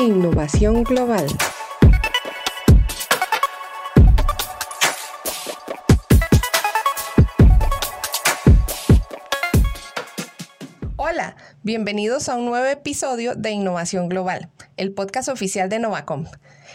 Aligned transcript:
Innovación 0.00 0.84
Global. 0.84 1.26
Hola, 10.94 11.36
bienvenidos 11.64 12.28
a 12.28 12.36
un 12.36 12.46
nuevo 12.46 12.66
episodio 12.66 13.34
de 13.34 13.50
Innovación 13.50 14.08
Global, 14.08 14.50
el 14.76 14.92
podcast 14.92 15.30
oficial 15.30 15.68
de 15.68 15.80
Novacom. 15.80 16.26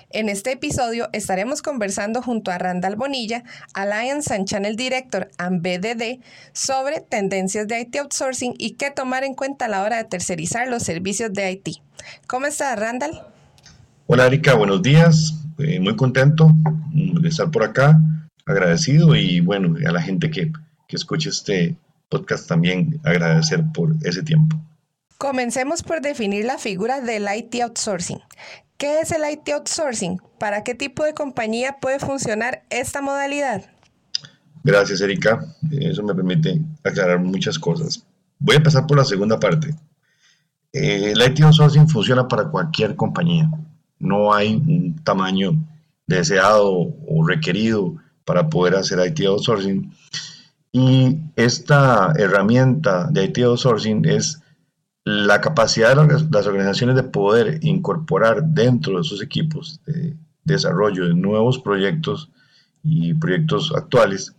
En 0.10 0.28
este 0.28 0.52
episodio 0.52 1.08
estaremos 1.14 1.62
conversando 1.62 2.22
junto 2.22 2.52
a 2.52 2.58
Randall 2.58 2.98
Bonilla, 2.98 3.46
Alliance 3.74 4.34
and 4.34 4.46
Channel 4.46 4.76
Director 4.76 5.30
and 5.38 5.62
BDD, 5.62 6.22
sobre 6.52 7.00
tendencias 7.00 7.70
de 7.70 7.80
IT 7.80 7.96
outsourcing 7.96 8.54
y 8.58 8.72
qué 8.72 8.92
tomar 8.92 9.24
en 9.24 9.34
cuenta 9.34 9.66
a 9.66 9.70
la 9.70 9.82
hora 9.82 9.96
de 9.96 10.04
tercerizar 10.04 10.68
los 10.68 10.84
servicios 10.84 11.32
de 11.32 11.50
IT. 11.50 11.70
¿Cómo 12.28 12.46
está 12.46 12.76
Randall? 12.76 13.22
Hola 14.08 14.28
Erika, 14.28 14.54
buenos 14.54 14.82
días. 14.82 15.34
Eh, 15.60 15.80
muy 15.80 15.96
contento 15.96 16.52
de 16.94 17.30
estar 17.30 17.52
por 17.52 17.64
acá, 17.64 18.00
agradecido 18.46 19.16
y 19.16 19.40
bueno, 19.40 19.76
a 19.88 19.92
la 19.92 20.02
gente 20.02 20.30
que, 20.30 20.52
que 20.88 20.96
escuche 20.96 21.30
este 21.30 21.76
podcast 22.10 22.48
también 22.48 23.00
agradecer 23.04 23.64
por 23.74 23.96
ese 24.04 24.24
tiempo. 24.24 24.58
Comencemos 25.18 25.84
por 25.84 26.02
definir 26.02 26.46
la 26.46 26.58
figura 26.58 27.02
del 27.02 27.28
IT 27.34 27.62
outsourcing. 27.62 28.20
¿Qué 28.78 29.00
es 29.00 29.12
el 29.12 29.22
IT 29.30 29.48
outsourcing? 29.50 30.22
¿Para 30.40 30.64
qué 30.64 30.76
tipo 30.76 31.04
de 31.04 31.14
compañía 31.14 31.78
puede 31.80 32.00
funcionar 32.00 32.64
esta 32.70 33.02
modalidad? 33.02 33.64
Gracias, 34.64 35.02
Erika. 35.02 35.46
Eso 35.72 36.04
me 36.04 36.14
permite 36.14 36.60
aclarar 36.84 37.20
muchas 37.20 37.58
cosas. 37.58 38.06
Voy 38.40 38.56
a 38.56 38.58
empezar 38.58 38.86
por 38.86 38.98
la 38.98 39.06
segunda 39.06 39.40
parte. 39.40 39.74
Eh, 40.74 41.12
el 41.12 41.22
IT 41.22 41.42
outsourcing 41.42 41.88
funciona 41.88 42.28
para 42.28 42.50
cualquier 42.50 42.96
compañía. 42.96 43.50
No 44.00 44.34
hay 44.34 44.56
un 44.56 44.96
tamaño 45.04 45.54
deseado 46.08 46.94
o 47.08 47.26
requerido 47.26 47.96
para 48.26 48.50
poder 48.50 48.76
hacer 48.76 49.00
IT 49.00 49.26
outsourcing. 49.28 49.94
Y 50.72 51.18
esta 51.36 52.12
herramienta 52.18 53.08
de 53.12 53.26
IT 53.26 53.38
outsourcing 53.40 54.06
es 54.06 54.42
la 55.06 55.42
capacidad 55.42 55.96
de 55.96 56.28
las 56.32 56.48
organizaciones 56.48 56.96
de 56.96 57.04
poder 57.04 57.60
incorporar 57.62 58.44
dentro 58.44 58.98
de 58.98 59.04
sus 59.04 59.22
equipos 59.22 59.80
de 59.86 60.16
desarrollo 60.44 61.08
de 61.08 61.14
nuevos 61.14 61.60
proyectos 61.60 62.30
y 62.84 63.14
proyectos 63.14 63.72
actuales 63.76 64.36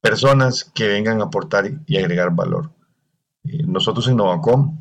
personas 0.00 0.64
que 0.64 0.88
vengan 0.88 1.20
a 1.20 1.24
aportar 1.24 1.70
y 1.86 1.96
agregar 1.96 2.34
valor. 2.34 2.70
Eh, 3.44 3.62
nosotros 3.64 4.06
en 4.08 4.16
Novacom 4.16 4.77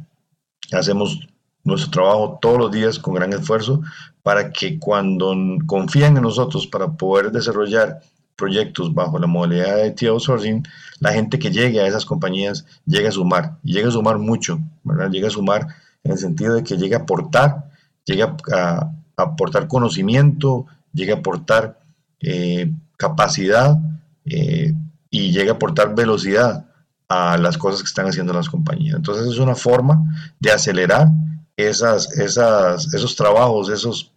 hacemos 0.71 1.27
nuestro 1.63 1.91
trabajo 1.91 2.39
todos 2.41 2.57
los 2.57 2.71
días 2.71 2.99
con 2.99 3.13
gran 3.13 3.33
esfuerzo 3.33 3.81
para 4.23 4.51
que 4.51 4.79
cuando 4.79 5.35
confían 5.65 6.17
en 6.17 6.23
nosotros 6.23 6.67
para 6.67 6.93
poder 6.93 7.31
desarrollar 7.31 8.01
proyectos 8.35 8.93
bajo 8.93 9.19
la 9.19 9.27
modalidad 9.27 9.77
de 9.77 9.87
IT 9.87 10.03
outsourcing, 10.03 10.63
la 10.99 11.11
gente 11.11 11.39
que 11.39 11.51
llegue 11.51 11.81
a 11.81 11.87
esas 11.87 12.05
compañías 12.05 12.65
llegue 12.85 13.07
a 13.07 13.11
sumar, 13.11 13.57
y 13.63 13.73
llegue 13.73 13.87
a 13.87 13.91
sumar 13.91 14.19
mucho, 14.19 14.59
¿verdad? 14.83 15.09
Llega 15.09 15.27
a 15.27 15.31
sumar 15.31 15.67
en 16.03 16.11
el 16.11 16.17
sentido 16.17 16.53
de 16.55 16.63
que 16.63 16.77
llegue 16.77 16.95
a 16.95 16.99
aportar, 16.99 17.71
llegue 18.05 18.23
a, 18.23 18.91
aportar 19.17 19.67
conocimiento, 19.67 20.67
llegue 20.93 21.13
a 21.13 21.15
aportar 21.15 21.79
eh, 22.21 22.71
capacidad 22.95 23.77
eh, 24.25 24.73
y 25.09 25.31
llegue 25.31 25.49
a 25.49 25.53
aportar 25.53 25.95
velocidad 25.95 26.66
a 27.09 27.37
las 27.37 27.57
cosas 27.57 27.81
que 27.81 27.87
están 27.87 28.07
haciendo 28.07 28.33
las 28.33 28.49
compañías. 28.49 28.95
Entonces 28.97 29.27
es 29.27 29.39
una 29.39 29.55
forma 29.55 30.01
de 30.39 30.51
acelerar 30.51 31.07
esos 31.55 33.15
trabajos, 33.15 33.69
esos 33.69 34.13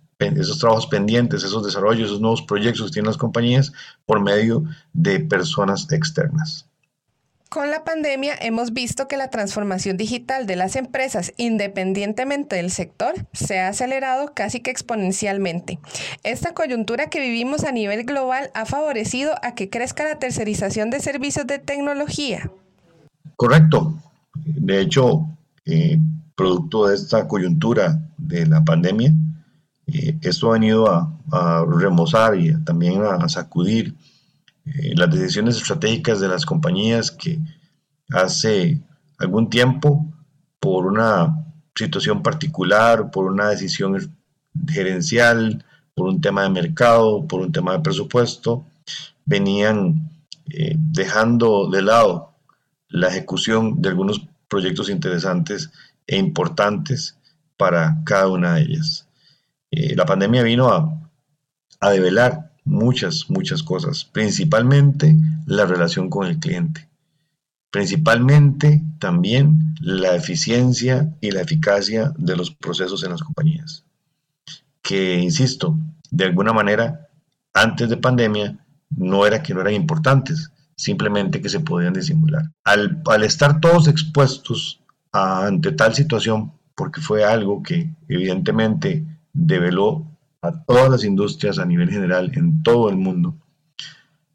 trabajos 0.58 0.86
pendientes, 0.88 1.44
esos 1.44 1.64
desarrollos, 1.64 2.06
esos 2.06 2.20
nuevos 2.20 2.42
proyectos 2.42 2.86
que 2.86 2.92
tienen 2.92 3.08
las 3.08 3.16
compañías 3.16 3.72
por 4.06 4.20
medio 4.20 4.64
de 4.92 5.20
personas 5.20 5.90
externas. 5.92 6.66
Con 7.48 7.70
la 7.70 7.82
pandemia 7.82 8.36
hemos 8.40 8.72
visto 8.72 9.08
que 9.08 9.16
la 9.16 9.28
transformación 9.28 9.96
digital 9.96 10.46
de 10.46 10.54
las 10.54 10.76
empresas, 10.76 11.32
independientemente 11.36 12.54
del 12.54 12.70
sector, 12.70 13.26
se 13.32 13.58
ha 13.58 13.66
acelerado 13.66 14.34
casi 14.34 14.60
que 14.60 14.70
exponencialmente. 14.70 15.80
Esta 16.22 16.54
coyuntura 16.54 17.10
que 17.10 17.18
vivimos 17.18 17.64
a 17.64 17.72
nivel 17.72 18.04
global 18.04 18.52
ha 18.54 18.66
favorecido 18.66 19.34
a 19.42 19.56
que 19.56 19.68
crezca 19.68 20.04
la 20.04 20.20
tercerización 20.20 20.90
de 20.90 21.00
servicios 21.00 21.44
de 21.48 21.58
tecnología. 21.58 22.52
Correcto. 23.40 23.98
De 24.34 24.82
hecho, 24.82 25.26
eh, 25.64 25.98
producto 26.36 26.88
de 26.88 26.94
esta 26.94 27.26
coyuntura 27.26 27.98
de 28.18 28.44
la 28.44 28.62
pandemia, 28.62 29.14
eh, 29.86 30.18
esto 30.20 30.50
ha 30.50 30.58
venido 30.58 30.86
a, 30.86 31.64
remozar 31.66 32.38
y 32.38 32.52
también 32.64 33.00
a, 33.02 33.26
sacudir 33.30 33.94
eh, 34.66 34.92
las 34.94 35.10
decisiones 35.10 35.56
estratégicas 35.56 36.20
de 36.20 36.28
las 36.28 36.44
compañías 36.44 37.10
que 37.10 37.38
hace 38.10 38.82
algún 39.18 39.48
tiempo, 39.48 40.12
por 40.58 40.84
una 40.84 41.42
situación 41.74 42.22
particular, 42.22 43.10
por 43.10 43.24
una 43.24 43.48
decisión 43.48 43.96
gerencial, 44.68 45.64
por 45.94 46.08
un 46.08 46.20
tema 46.20 46.42
de 46.42 46.50
mercado, 46.50 47.26
por 47.26 47.40
un 47.40 47.52
tema 47.52 47.72
de 47.72 47.80
presupuesto, 47.80 48.66
venían 49.24 50.10
eh, 50.50 50.74
dejando 50.76 51.70
de 51.70 51.80
lado 51.80 52.29
la 52.90 53.08
ejecución 53.08 53.80
de 53.80 53.88
algunos 53.88 54.26
proyectos 54.48 54.90
interesantes 54.90 55.70
e 56.06 56.18
importantes 56.18 57.16
para 57.56 58.02
cada 58.04 58.28
una 58.28 58.54
de 58.54 58.62
ellas. 58.62 59.06
Eh, 59.70 59.94
la 59.94 60.04
pandemia 60.04 60.42
vino 60.42 60.68
a, 60.68 61.10
a 61.80 61.90
develar 61.90 62.50
muchas, 62.64 63.30
muchas 63.30 63.62
cosas, 63.62 64.04
principalmente 64.04 65.16
la 65.46 65.66
relación 65.66 66.10
con 66.10 66.26
el 66.26 66.38
cliente, 66.38 66.88
principalmente 67.70 68.82
también 68.98 69.74
la 69.80 70.14
eficiencia 70.14 71.14
y 71.20 71.30
la 71.30 71.42
eficacia 71.42 72.12
de 72.16 72.36
los 72.36 72.50
procesos 72.50 73.04
en 73.04 73.10
las 73.10 73.22
compañías, 73.22 73.84
que, 74.82 75.16
insisto, 75.16 75.78
de 76.10 76.24
alguna 76.24 76.52
manera, 76.52 77.08
antes 77.54 77.88
de 77.88 77.96
pandemia, 77.96 78.58
no 78.90 79.26
era 79.26 79.42
que 79.42 79.54
no 79.54 79.60
eran 79.60 79.74
importantes, 79.74 80.50
simplemente 80.80 81.42
que 81.42 81.50
se 81.50 81.60
podían 81.60 81.92
disimular. 81.92 82.50
Al, 82.64 83.22
estar 83.22 83.60
todos 83.60 83.86
expuestos 83.86 84.80
ante 85.12 85.72
tal 85.72 85.94
situación, 85.94 86.52
porque 86.74 87.02
fue 87.02 87.22
algo 87.22 87.62
que 87.62 87.90
evidentemente 88.08 89.04
develó 89.34 90.06
a 90.40 90.64
todas 90.64 90.88
las 90.88 91.04
industrias 91.04 91.58
a 91.58 91.66
nivel 91.66 91.90
general 91.90 92.32
en 92.34 92.62
todo 92.62 92.88
el 92.88 92.96
mundo, 92.96 93.36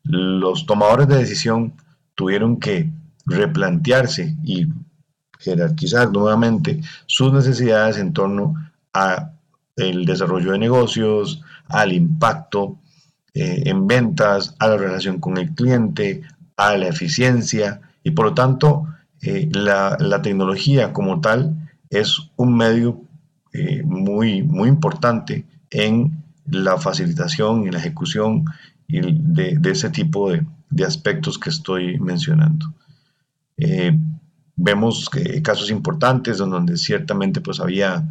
los 0.04 0.68
tomadores 0.68 1.08
de 1.08 1.18
decisión 1.18 1.74
tuvieron 2.14 2.60
que 2.60 2.92
replantearse 3.26 4.38
y 4.44 4.68
jerarquizar 5.40 6.12
nuevamente 6.12 6.80
sus 7.08 7.34
necesidades 7.34 7.98
en 7.98 8.14
torno 8.14 8.54
a 8.94 9.32
el 9.78 10.06
desarrollo 10.06 10.52
de 10.52 10.60
negocios, 10.60 11.42
al 11.68 11.92
impacto 11.92 12.78
eh, 13.38 13.64
en 13.66 13.86
ventas, 13.86 14.56
a 14.60 14.70
la 14.70 14.78
relación 14.78 15.20
con 15.20 15.38
el 15.38 15.54
cliente, 15.54 16.22
a 16.58 16.78
la 16.78 16.88
eficiencia 16.88 17.82
y 18.04 18.12
por 18.12 18.26
lo 18.26 18.34
tanto 18.34 18.88
eh, 19.22 19.50
la, 19.52 19.98
la 20.00 20.22
tecnología 20.22 20.94
como 20.94 21.22
tal 21.22 21.70
es 21.90 22.30
un 22.36 22.56
medio 22.56 23.02
eh, 23.54 23.82
muy, 23.84 24.44
muy 24.44 24.70
importante 24.70 25.46
en 25.70 26.24
la 26.50 26.78
facilitación 26.78 27.66
y 27.66 27.72
la 27.72 27.80
ejecución 27.80 28.46
de, 28.88 29.58
de 29.58 29.72
ese 29.72 29.90
tipo 29.90 30.32
de, 30.32 30.46
de, 30.70 30.86
aspectos 30.86 31.40
que 31.40 31.50
estoy 31.50 32.00
mencionando. 32.00 32.72
Eh, 33.58 33.98
vemos 34.56 35.10
casos 35.42 35.72
importantes 35.72 36.38
donde 36.38 36.78
ciertamente 36.78 37.42
pues 37.42 37.60
había 37.60 38.08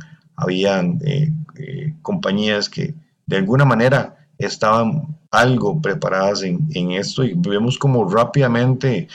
compañías 2.03 2.68
que 2.68 2.95
de 3.27 3.36
alguna 3.36 3.65
manera 3.65 4.23
estaban 4.46 5.16
algo 5.30 5.80
preparadas 5.80 6.42
en, 6.42 6.68
en 6.74 6.92
esto 6.92 7.24
y 7.24 7.34
vemos 7.34 7.78
como 7.78 8.08
rápidamente 8.08 9.08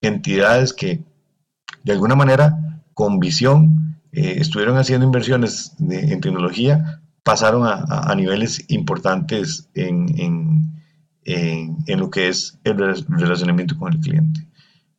entidades 0.00 0.72
que 0.72 1.00
de 1.84 1.92
alguna 1.92 2.14
manera 2.14 2.82
con 2.94 3.20
visión 3.20 3.96
eh, 4.12 4.36
estuvieron 4.38 4.76
haciendo 4.76 5.06
inversiones 5.06 5.74
en 5.78 6.20
tecnología 6.20 7.00
pasaron 7.22 7.62
a, 7.64 8.14
niveles 8.14 8.64
importantes 8.68 9.68
en, 9.74 10.72
lo 11.86 12.10
que 12.10 12.28
es 12.28 12.58
el 12.64 12.78
relacionamiento 13.06 13.78
con 13.78 13.92
el 13.92 14.00
cliente. 14.00 14.48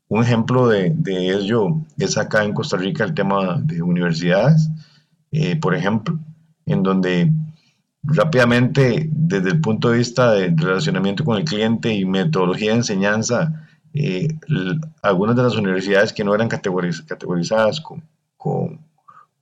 Un 0.10 0.24
ejemplo 0.24 0.68
de, 0.68 0.94
ello 1.08 1.82
es 1.98 2.18
acá 2.20 2.44
en 2.44 2.54
Costa 2.54 2.78
Rica 2.78 3.04
el 3.04 3.16
tema 3.16 3.60
de 3.64 3.82
universidades, 3.82 4.70
eh, 5.32 5.56
por 5.56 5.74
ejemplo, 5.74 6.20
en 6.68 6.84
donde 6.84 7.32
rápidamente 8.14 9.10
desde 9.12 9.50
el 9.50 9.62
punto 9.62 9.90
de 9.90 9.98
vista 9.98 10.32
del 10.32 10.58
relacionamiento 10.58 11.24
con 11.24 11.38
el 11.38 11.46
cliente 11.46 11.94
y 11.94 12.06
metodología 12.06 12.72
de 12.72 12.78
enseñanza, 12.78 13.68
eh, 13.94 14.28
algunas 15.02 15.36
de 15.36 15.44
las 15.44 15.56
universidades 15.56 16.14
que 16.14 16.24
no 16.24 16.36
eran 16.36 16.48
categorizadas 16.48 17.82
con 17.82 18.04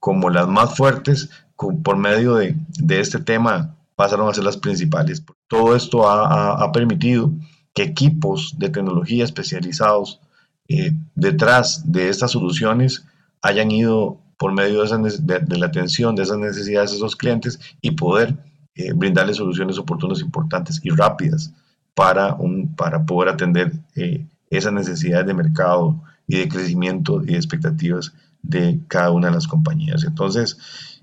como 0.00 0.30
las 0.30 0.48
más 0.48 0.76
fuertes, 0.76 1.30
por 1.56 1.96
medio 1.96 2.36
de, 2.36 2.56
este 2.88 3.18
tema 3.18 3.74
pasaron 3.96 4.28
a 4.28 4.34
ser 4.34 4.44
las 4.44 4.56
principales. 4.56 5.24
Todo 5.48 5.74
esto 5.74 6.08
ha, 6.08 6.70
permitido 6.72 7.32
que 7.74 7.82
equipos 7.82 8.54
de 8.58 8.70
tecnología 8.70 9.24
especializados 9.24 10.20
eh, 10.68 10.92
detrás 11.14 11.90
de 11.90 12.08
estas 12.08 12.30
soluciones 12.30 13.04
hayan 13.42 13.70
ido 13.70 14.20
por 14.36 14.52
medio 14.52 14.84
de, 14.84 15.58
la 15.58 15.66
atención 15.66 16.14
de 16.14 16.22
esas 16.22 16.38
necesidades 16.38 16.92
de 16.92 16.96
esos 16.98 17.16
clientes 17.16 17.58
y 17.80 17.92
poder 17.92 18.36
eh, 18.78 18.92
brindarles 18.94 19.36
soluciones 19.36 19.76
oportunas, 19.76 20.20
importantes 20.20 20.80
y 20.84 20.90
rápidas 20.90 21.52
para, 21.94 22.34
un, 22.34 22.76
para 22.76 23.04
poder 23.04 23.28
atender 23.28 23.72
eh, 23.96 24.24
esas 24.50 24.72
necesidades 24.72 25.26
de 25.26 25.34
mercado 25.34 26.00
y 26.28 26.38
de 26.38 26.48
crecimiento 26.48 27.20
y 27.24 27.32
de 27.32 27.36
expectativas 27.36 28.14
de 28.40 28.78
cada 28.86 29.10
una 29.10 29.28
de 29.28 29.34
las 29.34 29.48
compañías. 29.48 30.04
Entonces, 30.04 30.56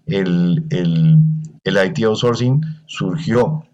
el, 0.05 0.65
el, 0.69 1.17
el 1.65 1.85
IT 1.85 2.05
outsourcing 2.05 2.61
surgió 2.85 3.65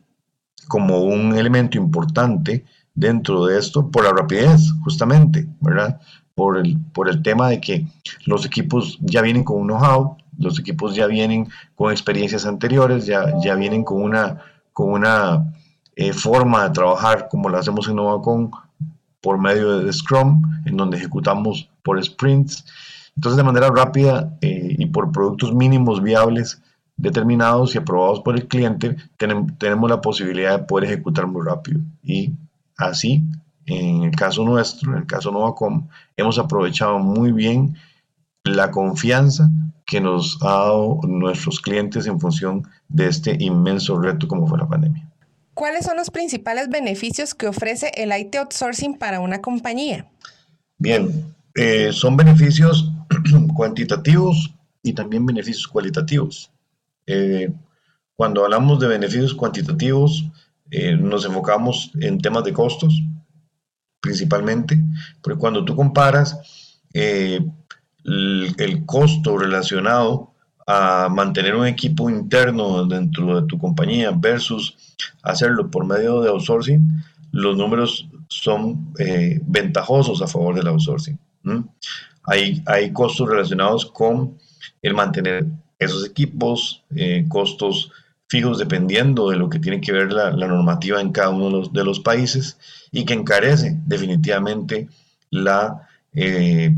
como 0.68 1.04
un 1.04 1.36
elemento 1.36 1.78
importante 1.78 2.66
dentro 2.96 3.46
de 3.46 3.60
esto 3.60 3.92
por 3.92 4.04
la 4.04 4.14
rapidez, 4.14 4.74
justamente, 4.84 5.48
¿verdad? 5.60 6.02
Por 6.34 6.58
el, 6.58 6.80
por 6.92 7.08
el 7.08 7.22
tema 7.22 7.50
de 7.50 7.62
que 7.62 7.86
los 8.26 8.48
equipos 8.48 8.98
ya 9.02 9.22
vienen 9.22 9.44
con 9.44 9.62
un 9.62 9.68
know-how, 9.68 10.18
los 10.42 10.60
equipos 10.60 10.96
ya 10.96 11.08
vienen 11.08 11.48
con 11.76 11.92
experiencias 11.92 12.46
anteriores, 12.46 13.06
ya, 13.06 13.34
ya 13.42 13.56
vienen 13.56 13.84
con 13.84 14.02
una, 14.02 14.40
con 14.74 14.92
una 14.92 15.54
eh, 15.96 16.14
forma 16.14 16.64
de 16.64 16.72
trabajar 16.72 17.28
como 17.30 17.50
lo 17.50 17.58
hacemos 17.58 17.88
en 17.88 17.96
Novacon 17.96 18.52
por 19.22 19.38
medio 19.38 19.80
de 19.80 19.94
Scrum, 19.94 20.42
en 20.66 20.78
donde 20.78 20.98
ejecutamos 20.98 21.70
por 21.84 22.04
sprints. 22.04 22.66
Entonces, 23.16 23.38
de 23.38 23.44
manera 23.44 23.70
rápida 23.70 24.38
eh, 24.42 24.76
y 24.78 24.86
por 24.88 25.12
productos 25.12 25.54
mínimos 25.54 26.02
viables 26.02 26.62
determinados 26.98 27.74
y 27.74 27.78
aprobados 27.78 28.22
por 28.22 28.36
el 28.36 28.48
cliente, 28.48 28.96
tenemos 29.18 29.90
la 29.90 30.02
posibilidad 30.02 30.60
de 30.60 30.66
poder 30.66 30.90
ejecutar 30.90 31.28
muy 31.28 31.46
rápido. 31.46 31.80
Y 32.04 32.34
así, 32.78 33.24
en 33.66 34.04
el 34.04 34.16
caso 34.16 34.44
nuestro, 34.44 34.92
en 34.92 35.00
el 35.00 35.08
caso 35.08 35.32
Novacom, 35.32 35.88
hemos 36.16 36.38
aprovechado 36.38 37.00
muy 37.00 37.32
bien 37.32 37.76
la 38.44 38.72
confianza 38.72 39.50
que 39.92 40.00
nos 40.00 40.38
ha 40.42 40.52
dado 40.52 41.02
nuestros 41.04 41.60
clientes 41.60 42.08
en 42.08 42.18
función 42.18 42.66
de 42.88 43.08
este 43.08 43.36
inmenso 43.42 44.00
reto 44.00 44.26
como 44.26 44.48
fue 44.48 44.58
la 44.58 44.66
pandemia. 44.66 45.06
¿Cuáles 45.54 45.84
son 45.84 45.98
los 45.98 46.10
principales 46.10 46.70
beneficios 46.70 47.36
que 47.36 47.48
ofrece 47.48 47.92
el 47.96 48.18
IT 48.18 48.34
outsourcing 48.38 48.98
para 48.98 49.20
una 49.20 49.42
compañía? 49.42 50.10
Bien, 50.78 51.36
eh, 51.56 51.90
son 51.92 52.16
beneficios 52.16 52.90
cuantitativos 53.54 54.56
y 54.82 54.94
también 54.94 55.26
beneficios 55.26 55.68
cualitativos. 55.68 56.50
Eh, 57.06 57.52
cuando 58.16 58.46
hablamos 58.46 58.80
de 58.80 58.88
beneficios 58.88 59.34
cuantitativos, 59.34 60.26
eh, 60.70 60.96
nos 60.96 61.26
enfocamos 61.26 61.92
en 62.00 62.18
temas 62.22 62.46
de 62.46 62.54
costos, 62.54 63.04
principalmente, 64.00 64.82
porque 65.22 65.38
cuando 65.38 65.66
tú 65.66 65.76
comparas 65.76 66.40
el, 68.06 68.56
el, 68.58 68.86
costo 68.86 69.38
relacionado 69.38 70.32
a 70.68 71.10
mantener 71.10 71.56
un 71.56 71.68
equipo 71.68 72.10
interno 72.10 72.86
dentro 72.86 73.42
de 73.42 73.48
tu 73.48 73.58
compañía 73.58 74.12
versus 74.12 74.78
hacerlo 75.24 75.70
por 75.70 75.86
medio 75.86 76.22
de 76.22 76.30
outsourcing, 76.30 77.04
los 77.32 77.58
números 77.58 78.08
son 78.28 78.94
eh, 79.00 79.40
ventajosos 79.46 80.22
a 80.22 80.28
favor 80.28 80.56
del 80.56 80.68
outsourcing. 80.68 81.18
Hay, 82.24 82.62
hay 82.66 82.94
costos 82.94 83.28
relacionados 83.28 83.86
con 83.86 84.38
el 84.82 84.94
mantener 84.94 85.48
esos 85.80 86.06
equipos, 86.06 86.84
eh, 86.96 87.26
costos 87.28 87.92
fijos 88.28 88.60
dependiendo 88.60 89.30
de 89.30 89.36
lo 89.36 89.50
que 89.50 89.60
tiene 89.60 89.82
que 89.82 89.92
ver 89.92 90.14
la, 90.14 90.32
normativa 90.32 91.02
en 91.02 91.12
cada 91.12 91.30
uno 91.30 91.46
de 91.46 91.52
los, 91.52 91.74
de 91.74 91.84
los, 91.84 92.00
países 92.00 92.58
y 92.92 93.04
que 93.04 93.14
encarece 93.14 93.78
definitivamente 93.86 94.88
la, 95.32 95.88
eh, 96.14 96.74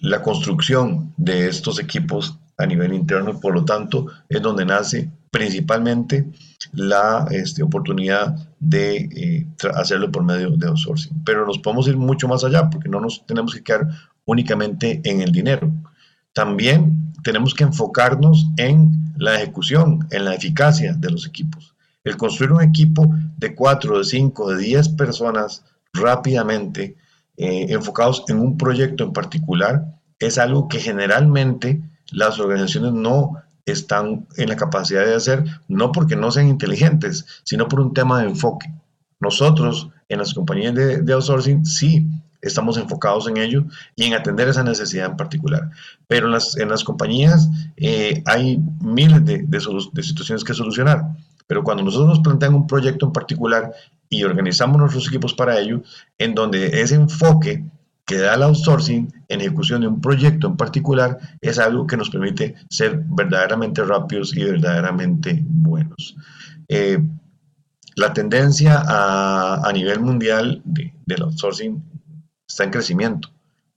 la 0.00 0.22
construcción 0.22 1.12
de 1.16 1.48
estos 1.48 1.78
equipos 1.78 2.38
a 2.58 2.66
nivel 2.66 2.92
interno, 2.92 3.40
por 3.40 3.54
lo 3.54 3.64
tanto 3.64 4.06
es 4.28 4.40
donde 4.40 4.64
nace 4.64 5.10
principalmente 5.30 6.28
la 6.72 7.26
este, 7.30 7.62
oportunidad 7.62 8.36
de 8.60 8.96
eh, 8.96 9.46
hacerlo 9.74 10.10
por 10.10 10.22
medio 10.22 10.50
de 10.50 10.68
outsourcing. 10.68 11.24
Pero 11.24 11.46
nos 11.46 11.58
podemos 11.58 11.88
ir 11.88 11.96
mucho 11.96 12.28
más 12.28 12.44
allá 12.44 12.70
porque 12.70 12.88
no 12.88 13.00
nos 13.00 13.26
tenemos 13.26 13.54
que 13.54 13.62
quedar 13.62 13.88
únicamente 14.24 15.00
en 15.04 15.20
el 15.22 15.32
dinero. 15.32 15.72
También 16.32 17.12
tenemos 17.22 17.54
que 17.54 17.64
enfocarnos 17.64 18.46
en 18.56 19.12
la 19.16 19.36
ejecución, 19.36 20.06
en 20.10 20.24
la 20.24 20.34
eficacia 20.34 20.94
de 20.94 21.10
los 21.10 21.26
equipos. 21.26 21.74
El 22.04 22.16
construir 22.16 22.52
un 22.52 22.62
equipo 22.62 23.12
de 23.36 23.54
4, 23.54 23.98
de 23.98 24.04
5, 24.04 24.50
de 24.50 24.62
10 24.62 24.88
personas 24.90 25.64
rápidamente, 25.92 26.96
eh, 27.36 27.66
enfocados 27.70 28.24
en 28.28 28.38
un 28.38 28.56
proyecto 28.56 29.04
en 29.04 29.12
particular, 29.12 29.84
es 30.18 30.38
algo 30.38 30.68
que 30.68 30.80
generalmente 30.80 31.80
las 32.12 32.38
organizaciones 32.38 32.92
no 32.92 33.42
están 33.66 34.26
en 34.36 34.48
la 34.48 34.56
capacidad 34.56 35.04
de 35.04 35.14
hacer, 35.14 35.44
no 35.68 35.92
porque 35.92 36.16
no 36.16 36.30
sean 36.30 36.48
inteligentes, 36.48 37.24
sino 37.44 37.68
por 37.68 37.80
un 37.80 37.94
tema 37.94 38.20
de 38.20 38.28
enfoque. 38.28 38.72
Nosotros 39.20 39.88
en 40.08 40.18
las 40.18 40.34
compañías 40.34 40.74
de, 40.74 41.12
outsourcing 41.12 41.64
sí 41.64 42.06
estamos 42.42 42.76
enfocados 42.76 43.26
en 43.26 43.38
ello 43.38 43.64
y 43.96 44.04
en 44.04 44.14
atender 44.14 44.48
esa 44.48 44.62
necesidad 44.62 45.06
en 45.06 45.16
particular. 45.16 45.70
Pero 46.06 46.26
en 46.26 46.32
las, 46.32 46.56
en 46.58 46.68
las 46.68 46.84
compañías 46.84 47.48
eh, 47.76 48.22
hay 48.26 48.58
miles 48.80 49.24
de, 49.24 49.44
de, 49.46 50.02
situaciones 50.02 50.44
que 50.44 50.52
solucionar. 50.52 51.04
Pero 51.46 51.64
cuando 51.64 51.82
nosotros 51.82 52.08
nos 52.08 52.20
planteamos 52.20 52.62
un 52.62 52.66
proyecto 52.66 53.06
en 53.06 53.12
particular 53.12 53.72
y 54.14 54.22
organizamos 54.22 54.78
nuestros 54.78 55.08
equipos 55.08 55.34
para 55.34 55.58
ello, 55.58 55.82
en 56.18 56.34
donde 56.34 56.80
ese 56.80 56.94
enfoque 56.94 57.64
que 58.06 58.18
da 58.18 58.34
el 58.34 58.42
outsourcing 58.42 59.12
en 59.28 59.40
ejecución 59.40 59.80
de 59.80 59.88
un 59.88 60.00
proyecto 60.00 60.46
en 60.46 60.56
particular 60.56 61.18
es 61.40 61.58
algo 61.58 61.86
que 61.86 61.96
nos 61.96 62.10
permite 62.10 62.54
ser 62.68 63.02
verdaderamente 63.08 63.82
rápidos 63.82 64.36
y 64.36 64.44
verdaderamente 64.44 65.42
buenos. 65.44 66.14
Eh, 66.68 66.98
la 67.96 68.12
tendencia 68.12 68.82
a, 68.86 69.70
nivel 69.72 70.00
mundial 70.00 70.60
de, 70.64 70.92
del 71.06 71.22
outsourcing 71.22 71.82
está 72.46 72.64
en 72.64 72.70
crecimiento. 72.70 73.30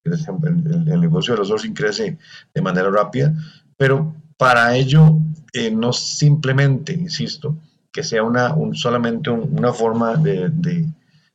El, 0.04 1.00
negocio 1.00 1.34
del 1.34 1.42
outsourcing 1.42 1.74
crece 1.74 2.18
de 2.54 2.62
manera 2.62 2.90
rápida, 2.90 3.34
pero 3.76 4.14
para 4.38 4.76
ello 4.76 5.18
eh, 5.54 5.72
no 5.72 5.94
simplemente, 5.94 6.94
insisto, 6.94 7.58
que 7.92 8.04
sea 8.04 8.24
una, 8.24 8.56
solamente 8.74 9.30
una 9.30 9.74
forma 9.74 10.16
de, 10.16 10.50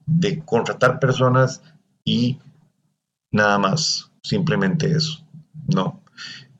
de 0.06 0.42
contratar 0.44 0.98
personas 0.98 1.62
y 2.04 2.38
nada 3.30 3.58
más, 3.58 4.10
simplemente 4.22 4.90
eso. 4.90 5.24
No. 5.74 6.00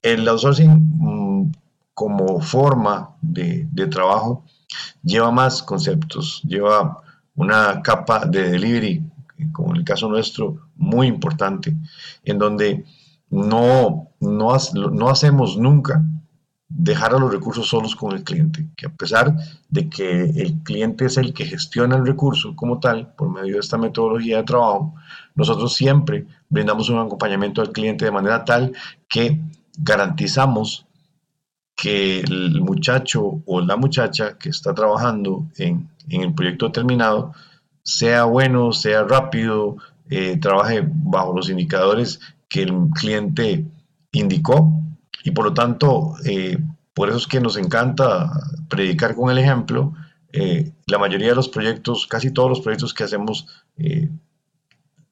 El 0.00 0.26
outsourcing 0.28 0.70
mm, 0.98 1.52
como 1.94 2.40
forma 2.40 3.16
de, 3.20 3.68
trabajo 3.90 4.44
lleva 5.02 5.30
más 5.30 5.62
conceptos, 5.62 6.40
lleva 6.44 7.00
una 7.34 7.82
capa 7.82 8.24
de 8.24 8.50
delivery, 8.50 9.04
como 9.52 9.72
en 9.72 9.78
el 9.78 9.84
caso 9.84 10.08
nuestro, 10.08 10.68
muy 10.76 11.06
importante, 11.06 11.76
en 12.24 12.38
donde 12.38 12.84
no, 13.30 14.08
no, 14.20 14.56
no 14.92 15.08
hacemos 15.08 15.56
nunca 15.56 16.04
dejar 16.74 17.14
a 17.14 17.18
los 17.18 17.32
recursos 17.32 17.68
solos 17.68 17.94
con 17.94 18.12
el 18.12 18.24
cliente, 18.24 18.66
que 18.76 18.86
a 18.86 18.90
pesar 18.90 19.36
de 19.68 19.88
que 19.88 20.22
el 20.22 20.62
cliente 20.62 21.04
es 21.04 21.16
el 21.16 21.34
que 21.34 21.44
gestiona 21.44 21.96
el 21.96 22.06
recurso 22.06 22.56
como 22.56 22.80
tal, 22.80 23.12
por 23.14 23.30
medio 23.30 23.54
de 23.54 23.60
esta 23.60 23.78
metodología 23.78 24.38
de 24.38 24.44
trabajo, 24.44 24.94
nosotros 25.34 25.74
siempre 25.74 26.26
brindamos 26.48 26.88
un 26.88 26.98
acompañamiento 26.98 27.60
al 27.60 27.72
cliente 27.72 28.04
de 28.04 28.10
manera 28.10 28.44
tal 28.44 28.72
que 29.08 29.40
garantizamos 29.78 30.86
que 31.76 32.20
el 32.20 32.60
muchacho 32.60 33.42
o 33.44 33.60
la 33.60 33.76
muchacha 33.76 34.38
que 34.38 34.48
está 34.48 34.74
trabajando 34.74 35.46
en, 35.56 35.88
el 36.08 36.34
proyecto 36.34 36.66
determinado 36.66 37.32
sea 37.82 38.24
bueno, 38.24 38.72
sea 38.72 39.04
rápido, 39.04 39.76
eh, 40.10 40.36
trabaje 40.38 40.86
bajo 40.86 41.34
los 41.34 41.48
indicadores 41.48 42.20
que 42.48 42.62
el 42.62 42.72
cliente 42.94 43.64
indicó 44.12 44.81
y 45.24 45.30
por 45.30 45.44
lo 45.44 45.54
tanto, 45.54 46.14
eh, 46.24 46.58
por 46.94 47.08
eso 47.08 47.18
es 47.18 47.26
que 47.26 47.40
nos 47.40 47.56
encanta 47.56 48.30
predicar 48.68 49.14
con 49.14 49.30
el 49.30 49.38
ejemplo. 49.38 49.94
Eh, 50.32 50.72
la 50.86 50.98
mayoría 50.98 51.28
de 51.28 51.34
los 51.34 51.48
proyectos, 51.48 52.06
casi 52.06 52.30
todos 52.30 52.48
los 52.48 52.60
proyectos 52.60 52.94
que 52.94 53.04
hacemos, 53.04 53.46
eh, 53.76 54.10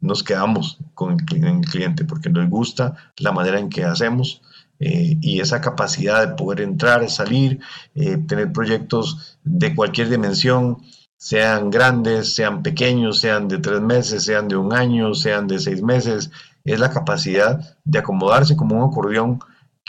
nos 0.00 0.22
quedamos 0.22 0.78
con 0.94 1.12
el, 1.12 1.60
cliente 1.60 2.04
porque 2.04 2.30
nos 2.30 2.48
gusta 2.48 2.96
la 3.18 3.32
manera 3.32 3.58
en 3.58 3.68
que 3.68 3.84
hacemos 3.84 4.42
y 4.82 5.40
esa 5.40 5.60
capacidad 5.60 6.26
de 6.26 6.34
poder 6.36 6.62
entrar, 6.62 7.06
salir, 7.10 7.60
tener 7.92 8.50
proyectos 8.50 9.38
de 9.44 9.74
cualquier 9.74 10.08
dimensión, 10.08 10.78
sean 11.18 11.68
grandes, 11.68 12.34
sean 12.34 12.62
pequeños, 12.62 13.20
sean 13.20 13.46
de 13.46 13.58
tres 13.58 13.82
meses, 13.82 14.24
sean 14.24 14.48
de 14.48 14.56
un 14.56 14.72
año, 14.72 15.12
sean 15.12 15.46
de 15.46 15.58
seis 15.58 15.82
meses, 15.82 16.30
es 16.64 16.80
la 16.80 16.88
capacidad 16.88 17.76
de 17.84 17.98
acomodarse 17.98 18.56
como 18.56 18.82
un 18.82 18.90
acordeón 18.90 19.38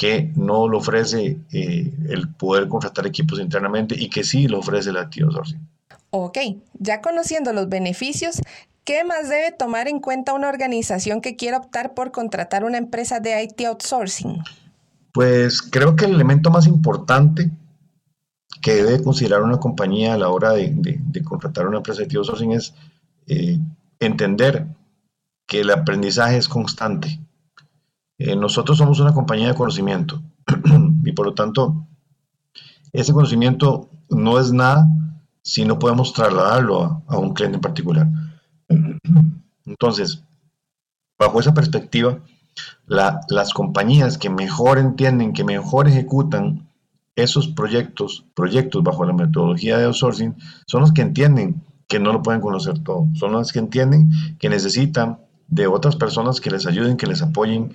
que 0.01 0.31
no 0.36 0.67
lo 0.67 0.79
ofrece 0.79 1.38
eh, 1.51 1.93
el 2.10 2.27
poder 2.34 2.67
contratar 2.67 3.05
equipos 3.05 3.39
internamente 3.39 3.93
y 3.96 4.10
que 4.10 4.24
sí 4.24 4.48
lo 4.48 4.58
ofrece 4.58 4.89
el 4.89 4.96
IT 4.96 5.22
outsourcing. 5.22 5.60
Ok, 6.10 6.39
ya 6.79 7.01
conociendo 7.01 7.53
los 7.53 7.70
beneficios, 7.70 8.41
¿qué 8.84 9.03
más 9.03 9.29
debe 9.29 9.51
tomar 9.51 9.88
en 9.88 10.00
cuenta 10.00 10.34
una 10.34 10.50
organización 10.50 11.22
que 11.22 11.36
quiera 11.36 11.60
optar 11.60 11.93
por 11.93 12.12
contratar 12.12 12.63
una 12.63 12.79
empresa 12.79 13.20
de 13.20 13.43
IT 13.43 13.62
outsourcing? 13.67 14.41
Pues 15.12 15.62
creo 15.62 15.96
que 15.96 16.05
el 16.05 16.15
elemento 16.15 16.50
más 16.50 16.65
importante 16.65 17.51
que 18.60 18.84
debe 18.84 19.03
considerar 19.03 19.43
una 19.43 19.60
compañía 19.60 20.15
a 20.15 20.17
la 20.17 20.29
hora 20.29 20.53
de, 20.53 21.00
contratar 21.24 21.67
una 21.67 21.77
empresa 21.77 22.00
de 22.00 22.05
IT 22.05 22.15
outsourcing 22.15 22.53
es 22.53 22.74
eh, 23.27 23.60
entender 24.00 24.65
que 25.46 25.60
el 25.60 25.70
aprendizaje 25.70 26.38
es 26.38 26.48
constante. 26.48 27.20
Eh, 28.24 28.36
nosotros 28.36 28.78
somos 28.78 29.00
una 29.00 29.16
compañía 29.16 29.48
de 29.48 29.56
conocimiento 29.56 30.22
y 31.04 31.12
por 31.13 31.25
lo 31.25 31.34
tanto 31.34 31.88
ese 32.94 33.13
conocimiento 33.13 33.90
no 34.10 34.40
es 34.40 34.51
nada 34.51 34.88
si 35.42 35.66
no 35.66 35.80
podemos 35.80 36.13
trasladarlo 36.13 37.01
a, 37.08 37.18
un 37.18 37.34
cliente 37.34 37.56
en 37.56 37.62
particular. 37.62 38.08
Entonces, 39.66 40.24
bajo 41.18 41.40
esa 41.40 41.56
perspectiva, 41.56 42.20
las 42.86 43.54
compañías 43.56 44.20
que 44.20 44.30
mejor 44.30 44.78
entienden, 44.78 45.34
que 45.34 45.44
mejor 45.44 45.88
ejecutan 45.88 46.68
esos 47.16 47.48
proyectos, 47.48 48.25
proyectos 48.36 48.84
bajo 48.84 49.04
la 49.04 49.13
metodología 49.13 49.80
de 49.80 49.86
outsourcing, 49.86 50.36
son 50.68 50.82
los 50.82 50.92
que 50.92 51.01
entienden 51.01 51.63
que 51.88 52.00
no 52.00 52.13
lo 52.13 52.22
pueden 52.22 52.42
conocer 52.42 52.84
todo, 52.84 53.08
son 53.16 53.34
las 53.34 53.51
que 53.51 53.60
entienden 53.60 54.12
que 54.38 54.50
necesitan 54.50 55.18
de 55.48 55.66
otras 55.68 55.96
personas 55.96 56.40
que 56.40 56.51
les 56.51 56.68
ayuden, 56.68 56.98
que 56.98 57.08
les 57.08 57.22
apoyen 57.22 57.74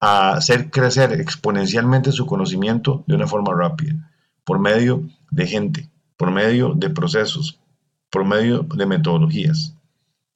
a 0.00 0.32
hacer 0.32 0.70
crecer 0.70 1.12
exponencialmente 1.20 2.10
su 2.10 2.24
conocimiento 2.26 3.04
de 3.06 3.16
una 3.16 3.26
forma 3.26 3.54
rápida, 3.54 4.10
por 4.44 4.58
medio 4.58 5.04
de 5.30 5.46
gente, 5.46 5.90
por 6.16 6.30
medio 6.30 6.72
de 6.74 6.88
procesos, 6.90 7.60
por 8.08 8.24
medio 8.24 8.62
de 8.62 8.86
metodologías. 8.86 9.74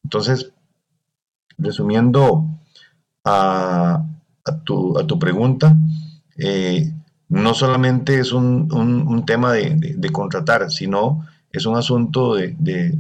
Entonces, 0.05 0.53
resumiendo 1.57 2.47
a, 3.25 4.05
tu, 4.65 5.19
pregunta, 5.19 5.77
eh, 6.37 6.93
no 7.29 7.55
solamente 7.55 8.21
es 8.21 8.33
un, 8.33 9.25
tema 9.27 9.53
de, 9.53 10.11
contratar, 10.13 10.71
sino 10.71 11.27
es 11.51 11.65
un 11.65 11.77
asunto 11.77 12.35
de, 12.35 12.55
de, 12.59 12.99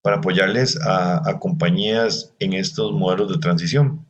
para 0.00 0.16
apoyarles 0.16 0.78
a, 0.82 1.38
compañías 1.38 2.32
en 2.38 2.54
estos 2.54 2.92
modelos 2.92 3.30
de 3.32 3.38
transición 3.38 4.06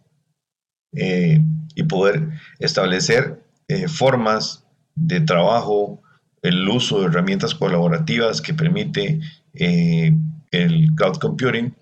eh, 0.93 1.40
y 1.75 1.83
poder 1.85 2.31
establecer 2.59 3.43
formas 3.88 4.64
de 4.95 5.21
trabajo, 5.21 6.00
el 6.43 6.69
uso 6.69 7.00
de 7.00 7.07
herramientas 7.07 7.54
colaborativas 7.54 8.40
que 8.40 8.54
permite 8.54 9.21
eh, 9.55 10.13
el 10.51 10.95
cloud 10.95 11.17
computing 11.19 11.75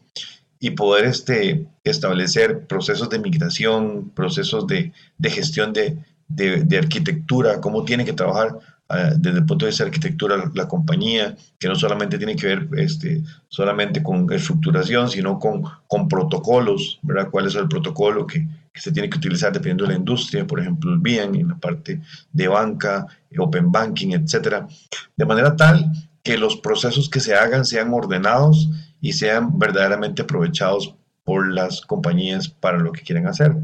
y 0.63 0.71
poder 0.71 1.07
este, 1.07 1.67
establecer 1.83 2.67
procesos 2.67 3.11
de 3.11 3.19
migración, 3.19 4.11
procesos 4.15 4.67
de, 4.67 4.93
gestión 5.25 5.73
de, 5.73 6.79
arquitectura, 6.79 7.61
cómo 7.61 7.85
tiene 7.85 8.05
que 8.05 8.13
trabajar 8.13 8.59
ah, 8.89 9.11
desde 9.17 9.39
el 9.39 9.45
punto 9.45 9.65
de 9.65 9.71
vista 9.71 9.83
de 9.83 9.89
arquitectura 9.89 10.53
la, 10.55 10.69
compañía, 10.69 11.37
que 11.59 11.67
no 11.67 11.75
solamente 11.75 12.17
tiene 12.17 12.37
que 12.37 12.47
ver 12.47 12.69
este, 12.77 13.23
solamente 13.49 14.05
con 14.05 14.33
estructuración, 14.33 15.11
sino 15.11 15.39
con, 15.39 15.63
con 15.89 16.07
protocolos, 16.07 17.01
¿verdad? 17.03 17.29
¿Cuál 17.29 17.49
es 17.49 17.57
el 17.57 17.67
protocolo 17.67 18.25
que, 18.25 18.47
que 18.73 18.81
se 18.81 18.93
tiene 18.93 19.11
que 19.11 19.19
utilizar 19.19 19.53
dependiendo 19.53 19.85
de 19.85 19.95
la 19.95 19.99
industria? 19.99 20.47
Por 20.47 20.61
ejemplo, 20.61 20.93
el 20.93 21.01
BIAN 21.01 21.35
en 21.35 21.49
la 21.49 21.57
parte 21.57 22.01
de 22.33 22.47
banca, 22.47 23.05
open 23.37 23.73
banking, 23.73 24.13
etcétera. 24.13 24.69
De 25.17 25.25
manera 25.25 25.57
tal 25.57 25.91
que 26.23 26.39
los 26.39 26.57
procesos 26.57 27.11
que 27.11 27.21
se 27.21 27.35
hagan 27.35 27.65
sean 27.65 27.93
ordenados 27.93 28.71
y 29.01 29.13
sean 29.15 29.59
verdaderamente 29.59 30.23
aprovechados 30.23 30.95
por 31.25 31.53
las 31.53 31.81
compañías 31.81 32.49
para 32.49 32.79
lo 32.79 32.93
que 32.93 33.03
quieren 33.03 33.27
hacer. 33.27 33.55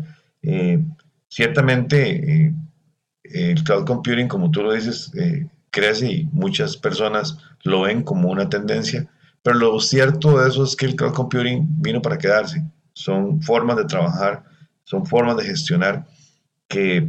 Eh, 0.43 0.83
ciertamente, 1.29 2.47
eh, 2.47 2.55
el 3.25 3.63
cloud 3.63 3.85
computing, 3.85 4.29
como 4.29 4.51
tú 4.51 4.63
lo 4.63 4.73
dices, 4.73 5.13
eh, 5.15 5.47
crece 5.71 6.11
y 6.11 6.25
muchas 6.33 6.77
personas 6.77 7.39
lo 7.63 7.83
ven 7.83 8.03
como 8.03 8.31
una 8.31 8.49
tendencia, 8.49 9.09
pero 9.43 9.57
lo 9.59 9.81
cierto 9.81 10.39
de 10.39 10.49
eso 10.49 10.65
es 10.65 10.75
que 10.75 10.87
el 10.87 10.97
cloud 10.97 11.13
computing 11.13 11.67
vino 11.81 12.03
para 12.03 12.19
quedarse. 12.19 12.65
Son 12.93 13.41
formas 13.43 13.77
de 13.77 13.85
trabajar, 13.85 14.45
son 14.85 15.07
formas 15.07 15.37
de 15.37 15.45
gestionar 15.45 16.07
que 16.67 17.09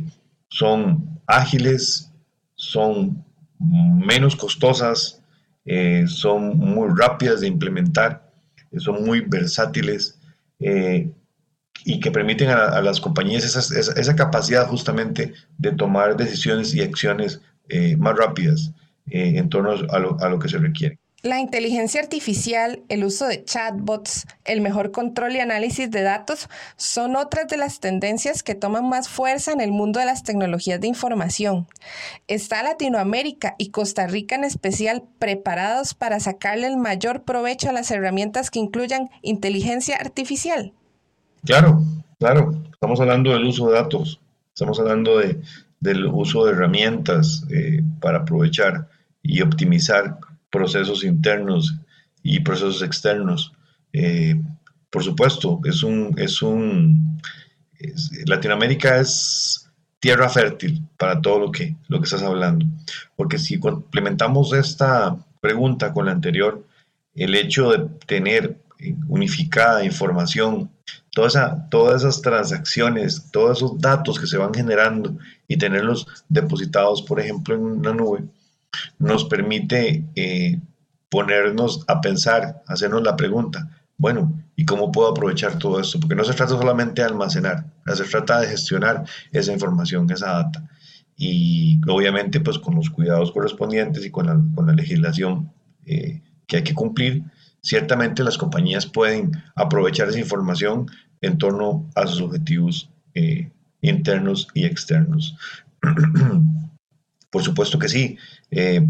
son 0.50 1.20
ágiles, 1.26 2.12
son 2.56 3.24
menos 3.60 4.36
costosas, 4.36 5.19
eh, 5.72 6.08
son 6.08 6.58
muy 6.58 6.90
rápidas 6.98 7.42
de 7.42 7.48
implementar, 7.48 8.34
eh, 8.72 8.80
son 8.80 9.06
muy 9.06 9.22
versátiles 9.22 10.20
eh, 10.60 11.12
y 11.86 12.00
que 12.00 12.10
permiten 12.10 12.50
a, 12.50 12.82
las 12.82 13.00
compañías 13.00 13.44
esa, 13.46 14.16
capacidad 14.16 14.68
justamente 14.68 15.32
de 15.60 15.72
tomar 15.74 16.18
decisiones 16.18 16.74
y 16.74 16.82
acciones 16.82 17.40
más 18.00 18.18
rápidas 18.18 18.72
en 19.12 19.48
torno 19.48 19.74
a 19.92 20.00
lo, 20.00 20.20
a 20.20 20.30
lo, 20.30 20.40
que 20.40 20.50
se 20.50 20.58
requiere. 20.58 20.98
La 21.22 21.42
inteligencia 21.42 22.00
artificial, 22.00 22.82
el 22.88 23.04
uso 23.04 23.28
de 23.28 23.44
chatbots, 23.44 24.26
el 24.46 24.62
mejor 24.62 24.92
control 24.92 25.36
y 25.36 25.40
análisis 25.40 25.92
de 25.92 26.02
datos 26.02 26.48
son 26.78 27.18
otras 27.18 27.50
de 27.50 27.58
las 27.58 27.82
tendencias 27.82 28.42
que 28.42 28.56
toman 28.56 28.88
más 28.88 29.10
fuerza 29.10 29.52
en 29.52 29.60
el 29.60 29.72
mundo 29.74 30.00
de 30.00 30.06
las 30.06 30.24
tecnologías 30.24 30.80
de 30.80 30.88
información. 30.88 31.68
¿Está 32.30 32.64
Latinoamérica 32.64 33.56
y 33.58 33.72
Costa 33.72 34.08
Rica 34.08 34.36
en 34.36 34.46
especial 34.46 35.04
preparados 35.20 35.94
para 35.94 36.22
sacarle 36.22 36.68
el 36.68 36.78
mayor 36.78 37.24
provecho 37.24 37.68
a 37.68 37.74
las 37.74 37.92
herramientas 37.92 38.50
que 38.50 38.60
incluyan 38.60 39.10
inteligencia 39.22 39.98
artificial? 39.98 40.72
Claro, 41.44 41.82
claro. 42.18 42.64
Estamos 42.72 43.02
hablando 43.02 43.32
del 43.32 43.44
uso 43.44 43.68
de 43.68 43.74
datos, 43.74 44.22
estamos 44.54 44.80
hablando 44.80 45.20
del 45.82 46.06
uso 46.06 46.46
de 46.46 46.54
herramientas 46.54 47.44
eh, 47.50 47.82
para 48.00 48.20
aprovechar 48.20 48.88
y 49.22 49.42
optimizar 49.42 50.18
procesos 50.50 51.04
internos 51.04 51.76
y 52.24 52.40
procesos 52.40 52.82
externos. 52.82 53.54
Eh, 53.94 54.42
por 54.90 55.04
supuesto, 55.04 55.60
es 55.66 55.84
un, 55.84 56.14
es 56.18 56.42
un, 56.42 57.20
Latinoamérica 58.26 59.00
es 59.00 59.70
tierra 60.00 60.30
fértil 60.30 60.82
para 60.98 61.22
todo 61.22 61.40
lo 61.40 61.52
que, 61.52 61.76
lo 61.88 62.00
que 62.00 62.06
estás 62.06 62.24
hablando, 62.24 62.66
porque 63.16 63.38
si 63.38 63.60
complementamos 63.60 64.54
esta 64.54 65.18
pregunta 65.42 65.94
con 65.94 66.06
la 66.06 66.12
anterior, 66.12 66.66
el 67.16 67.36
hecho 67.36 67.72
de 67.72 67.90
tener 68.06 68.58
unificada 69.08 69.84
información, 69.84 70.70
toda 71.12 71.68
todas 71.70 72.02
esas 72.02 72.22
transacciones, 72.22 73.30
todos 73.32 73.58
esos 73.58 73.80
datos 73.80 74.20
que 74.20 74.28
se 74.28 74.38
van 74.38 74.54
generando 74.54 75.18
y 75.48 75.58
tenerlos 75.58 76.08
depositados, 76.30 77.02
por 77.02 77.20
ejemplo, 77.20 77.56
en 77.56 77.62
una 77.62 77.94
nube, 77.94 78.24
nos 79.00 79.26
permite 79.26 80.06
eh, 80.16 80.60
ponernos 81.10 81.84
a 81.88 82.02
pensar, 82.02 82.64
hacernos 82.68 83.04
la 83.04 83.16
pregunta, 83.16 83.70
bueno, 83.98 84.42
¿y 84.56 84.66
cómo 84.66 84.92
puedo 84.92 85.10
aprovechar 85.10 85.60
todo 85.60 85.80
esto? 85.80 86.00
Porque 86.00 86.16
no 86.16 86.24
se 86.24 86.34
trata 86.34 86.58
solamente 86.58 87.02
de 87.02 87.08
almacenar, 87.08 87.66
se 87.94 88.06
trata 88.06 88.40
de 88.40 88.48
gestionar 88.48 89.04
esa 89.32 89.52
información, 89.52 90.10
esa 90.10 90.32
data. 90.32 90.70
Y 91.18 91.82
obviamente 91.86 92.40
pues 92.40 92.58
con 92.58 92.76
los 92.76 92.90
cuidados 92.90 93.32
correspondientes 93.34 94.06
y 94.06 94.10
con 94.10 94.28
la, 94.28 94.74
legislación 94.74 95.52
eh, 95.86 96.22
que 96.48 96.58
hay 96.58 96.64
que 96.64 96.74
cumplir, 96.74 97.24
ciertamente 97.62 98.24
las 98.24 98.38
compañías 98.38 98.86
pueden 98.86 99.32
aprovechar 99.56 100.08
esa 100.08 100.20
información 100.20 100.88
en 101.20 101.38
torno 101.38 101.90
a 101.96 102.08
sus 102.08 102.22
objetivos 102.22 102.90
eh, 103.16 103.52
internos 103.82 104.48
y 104.54 104.64
externos. 104.64 105.36
Por 107.30 107.44
supuesto 107.44 107.78
que 107.80 107.90
sí. 107.90 108.18
Eh, 108.52 108.86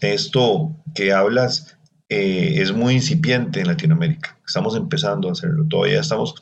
esto 0.00 0.74
que 0.94 1.12
hablas 1.12 1.76
eh, 2.08 2.54
es 2.56 2.72
muy 2.72 2.94
incipiente 2.94 3.60
en 3.60 3.66
Latinoamérica. 3.66 4.38
Estamos 4.46 4.76
empezando 4.76 5.28
a 5.28 5.32
hacerlo. 5.32 5.66
Todavía 5.68 6.00
estamos 6.00 6.34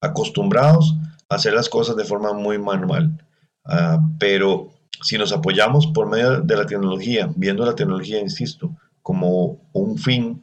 acostumbrados 0.00 0.96
a 1.28 1.34
hacer 1.34 1.52
las 1.52 1.68
cosas 1.68 1.96
de 1.96 2.04
forma 2.04 2.32
muy 2.32 2.58
manual. 2.58 3.24
Ah, 3.64 4.00
pero 4.18 4.70
si 5.02 5.18
nos 5.18 5.32
apoyamos 5.32 5.86
por 5.88 6.08
medio 6.08 6.40
de 6.40 6.56
la 6.56 6.66
tecnología, 6.66 7.30
viendo 7.36 7.64
la 7.64 7.74
tecnología, 7.74 8.20
insisto, 8.20 8.74
como 9.02 9.58
un 9.72 9.98
fin 9.98 10.40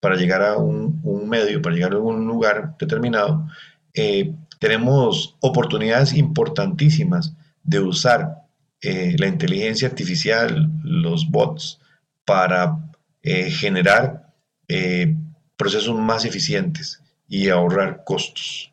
para 0.00 0.16
llegar 0.16 0.42
a 0.42 0.56
un, 0.56 1.00
medio, 1.28 1.62
para 1.62 1.74
llegar 1.74 1.94
a 1.94 1.98
un 1.98 2.26
lugar 2.26 2.76
determinado, 2.78 3.46
eh, 3.94 4.34
tenemos 4.58 5.36
oportunidades 5.40 6.14
importantísimas 6.14 7.34
de 7.62 7.80
usar 7.80 8.45
eh, 8.82 9.16
la 9.18 9.26
inteligencia 9.26 9.88
artificial, 9.88 10.70
los 10.84 11.30
bots, 11.30 11.80
para 12.24 12.78
eh, 13.22 13.50
generar 13.50 14.34
eh, 14.68 15.16
procesos 15.56 15.98
más 15.98 16.24
eficientes 16.24 17.02
y 17.28 17.48
ahorrar 17.48 18.04
costos, 18.04 18.72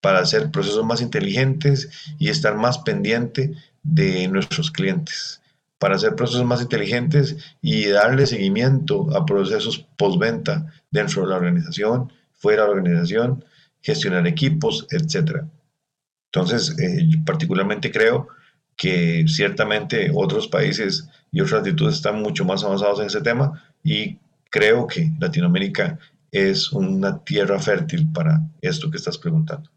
para 0.00 0.20
hacer 0.20 0.50
procesos 0.50 0.84
más 0.84 1.02
inteligentes 1.02 1.90
y 2.18 2.30
estar 2.30 2.56
más 2.56 2.78
pendiente 2.78 3.54
de 3.82 4.28
nuestros 4.28 4.70
clientes, 4.70 5.42
para 5.78 5.96
hacer 5.96 6.14
procesos 6.14 6.44
más 6.44 6.62
inteligentes 6.62 7.36
y 7.60 7.86
darle 7.88 8.26
seguimiento 8.26 9.14
a 9.14 9.26
procesos 9.26 9.86
postventa 9.96 10.72
dentro 10.90 11.22
de 11.22 11.28
la 11.28 11.36
organización, 11.36 12.12
fuera 12.32 12.62
de 12.62 12.68
la 12.68 12.74
organización, 12.76 13.44
gestionar 13.82 14.26
equipos, 14.26 14.86
etc. 14.90 15.42
Entonces, 16.32 16.74
particularmente 17.26 17.92
creo 17.92 18.28
que 18.76 19.24
ciertamente 19.28 20.10
otros 20.14 20.48
países 20.48 21.08
y 21.32 21.40
otras 21.40 21.60
actitudes 21.60 21.96
están 21.96 22.20
mucho 22.22 22.44
más 22.44 22.64
avanzados 22.64 23.00
en 23.00 23.06
ese 23.06 23.20
tema 23.20 23.62
y 23.82 24.18
creo 24.50 24.86
que 24.86 25.10
Latinoamérica 25.18 25.98
es 26.30 26.72
una 26.72 27.22
tierra 27.24 27.58
fértil 27.60 28.10
para 28.12 28.40
esto 28.60 28.90
que 28.90 28.96
estás 28.96 29.18
preguntando. 29.18 29.70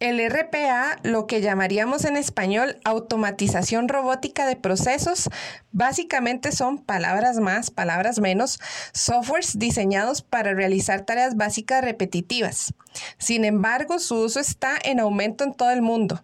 El 0.00 0.20
RPA, 0.28 0.98
lo 1.04 1.26
que 1.26 1.40
llamaríamos 1.40 2.04
en 2.04 2.16
español 2.16 2.76
automatización 2.84 3.88
robótica 3.88 4.44
de 4.44 4.56
procesos, 4.56 5.30
básicamente 5.70 6.50
son 6.50 6.78
palabras 6.78 7.38
más, 7.38 7.70
palabras 7.70 8.18
menos, 8.18 8.58
softwares 8.92 9.58
diseñados 9.58 10.20
para 10.20 10.52
realizar 10.52 11.06
tareas 11.06 11.36
básicas 11.36 11.84
repetitivas. 11.84 12.74
Sin 13.18 13.44
embargo, 13.44 13.98
su 14.00 14.16
uso 14.16 14.40
está 14.40 14.76
en 14.84 14.98
aumento 14.98 15.44
en 15.44 15.54
todo 15.54 15.70
el 15.70 15.80
mundo 15.80 16.22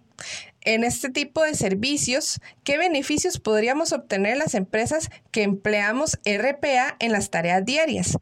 en 0.62 0.84
este 0.84 1.10
tipo 1.10 1.42
de 1.42 1.54
servicios, 1.54 2.40
¿qué 2.64 2.78
beneficios 2.78 3.38
podríamos 3.38 3.92
obtener 3.92 4.36
las 4.36 4.54
empresas 4.54 5.10
que 5.30 5.42
empleamos 5.42 6.18
RPA 6.24 6.96
en 6.98 7.12
las 7.12 7.30
tareas 7.30 7.64
diarias? 7.64 8.18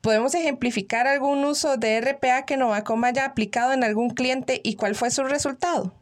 ¿Podemos 0.00 0.34
ejemplificar 0.34 1.06
algún 1.06 1.44
uso 1.44 1.76
de 1.76 2.00
RPA 2.00 2.44
que 2.46 2.56
Novacom 2.56 3.02
haya 3.04 3.24
aplicado 3.24 3.72
en 3.72 3.84
algún 3.84 4.10
cliente 4.10 4.60
y 4.62 4.76
cuál 4.76 4.94
fue 4.94 5.10
su 5.10 5.24
resultado? 5.24 5.94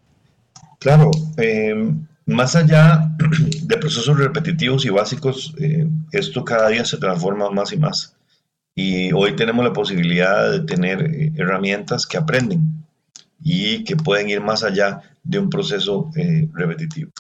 Claro, 0.78 1.10
em, 1.36 2.06
más 2.26 2.56
allá 2.56 3.10
de 3.62 3.76
procesos 3.76 4.18
repetitivos 4.18 4.84
y 4.84 4.90
básicos, 4.90 5.54
eh, 5.58 5.86
esto 6.12 6.44
cada 6.44 6.68
día 6.68 6.84
se 6.84 6.98
transforma 6.98 7.50
más 7.50 7.72
y 7.72 7.78
más. 7.78 8.16
Y 8.74 9.12
hoy 9.12 9.36
tenemos 9.36 9.64
la 9.64 9.72
posibilidad 9.72 10.50
de 10.50 10.60
tener 10.60 11.02
eh, 11.02 11.32
herramientas 11.36 12.06
que 12.06 12.16
aprenden 12.16 12.84
y 13.42 13.84
que 13.84 13.96
pueden 13.96 14.28
ir 14.28 14.40
más 14.40 14.64
allá 14.64 15.00
de 15.24 15.38
un 15.38 15.50
proceso 15.50 16.10
eh, 16.16 16.48
repetitivo. 16.52 17.10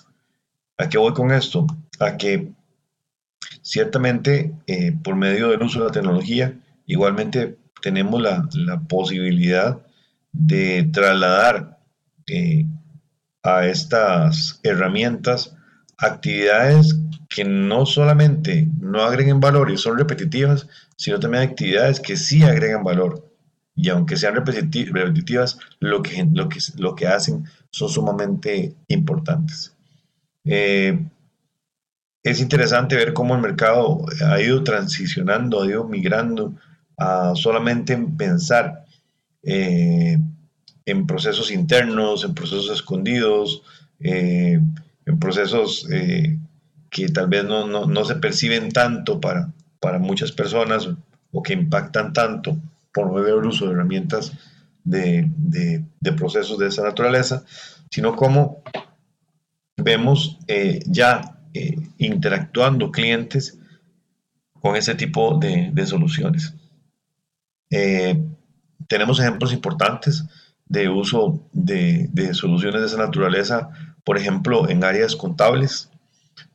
¿A 0.78 0.88
qué 0.88 0.98
voy 0.98 1.12
con 1.14 1.32
esto? 1.32 1.66
A 1.98 2.16
que 2.16 2.52
ciertamente 3.62 4.52
eh, 4.66 4.92
por 5.02 5.16
medio 5.16 5.48
del 5.48 5.62
uso 5.62 5.80
de 5.80 5.86
la 5.86 5.92
tecnología, 5.92 6.54
igualmente 6.86 7.56
tenemos 7.80 8.20
la, 8.20 8.48
posibilidad 8.88 9.78
de 10.32 10.88
trasladar 10.92 11.78
eh, 12.26 12.66
a 13.42 13.66
estas 13.66 14.60
herramientas 14.62 15.54
actividades 15.98 16.98
que 17.28 17.44
no 17.44 17.86
solamente 17.86 18.68
no 18.80 19.02
agreguen 19.02 19.40
valor 19.40 19.70
y 19.70 19.76
son 19.76 19.98
repetitivas, 19.98 20.66
sino 20.96 21.20
también 21.20 21.44
actividades 21.44 22.00
que 22.00 22.16
sí 22.16 22.42
agregan 22.42 22.84
valor 22.84 23.33
y 23.76 23.88
aunque 23.88 24.16
sean 24.16 24.34
repetitivas, 24.36 25.58
lo 25.80 26.02
que, 26.02 26.26
lo 26.32 26.48
que, 26.48 26.58
lo 26.76 26.94
que 26.94 27.08
hacen 27.08 27.44
son 27.70 27.88
sumamente 27.88 28.74
importantes. 28.88 29.74
Eh, 30.44 30.98
es 32.22 32.40
interesante 32.40 32.96
ver 32.96 33.12
cómo 33.12 33.34
el 33.34 33.42
mercado 33.42 34.06
ha 34.26 34.40
ido 34.40 34.62
transicionando, 34.62 35.62
ha 35.62 35.66
ido 35.66 35.84
migrando 35.84 36.54
a 36.96 37.32
solamente 37.34 37.96
pensar 38.16 38.84
eh, 39.42 40.18
en 40.86 41.06
procesos 41.06 41.50
internos, 41.50 42.24
en 42.24 42.34
procesos 42.34 42.70
escondidos, 42.70 43.62
eh, 44.00 44.60
en 45.06 45.18
procesos 45.18 45.86
que 46.90 47.08
tal 47.08 47.28
vez 47.28 47.44
no, 47.44 47.66
no, 47.66 48.04
se 48.04 48.14
perciben 48.14 48.70
tanto 48.70 49.20
para, 49.20 49.50
para 49.80 49.98
muchas 49.98 50.30
personas 50.30 50.88
o 51.32 51.42
que 51.42 51.52
impactan 51.52 52.12
tanto 52.12 52.56
promover 52.94 53.34
el 53.34 53.44
uso 53.44 53.66
de 53.66 53.72
herramientas 53.72 54.32
de, 54.84 55.84
procesos 56.16 56.58
de 56.58 56.68
esa 56.68 56.82
naturaleza, 56.82 57.44
sino 57.90 58.14
como 58.14 58.62
vemos 59.76 60.38
eh, 60.46 60.80
ya 60.86 61.38
eh, 61.52 61.76
interactuando 61.98 62.90
clientes 62.92 63.58
con 64.60 64.76
ese 64.76 64.94
tipo 64.94 65.38
de, 65.38 65.86
soluciones. 65.86 66.54
Eh, 67.70 68.22
tenemos 68.86 69.18
ejemplos 69.18 69.52
importantes 69.52 70.24
de 70.66 70.88
uso 70.88 71.42
de, 71.52 72.08
soluciones 72.32 72.80
de 72.80 72.86
esa 72.86 72.98
naturaleza, 72.98 73.70
por 74.04 74.16
ejemplo, 74.16 74.68
en 74.68 74.84
áreas 74.84 75.16
contables, 75.16 75.90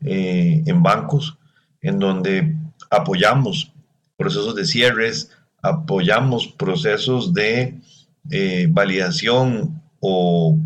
en 0.02 0.82
bancos, 0.82 1.38
en 1.82 2.00
donde 2.00 2.56
apoyamos 2.90 3.74
procesos 4.18 4.56
de 4.56 4.66
cierres, 4.66 5.32
apoyamos 5.62 6.48
procesos 6.48 7.34
de 7.34 7.76
eh, 8.32 8.68
validación 8.70 9.82
o, 10.00 10.58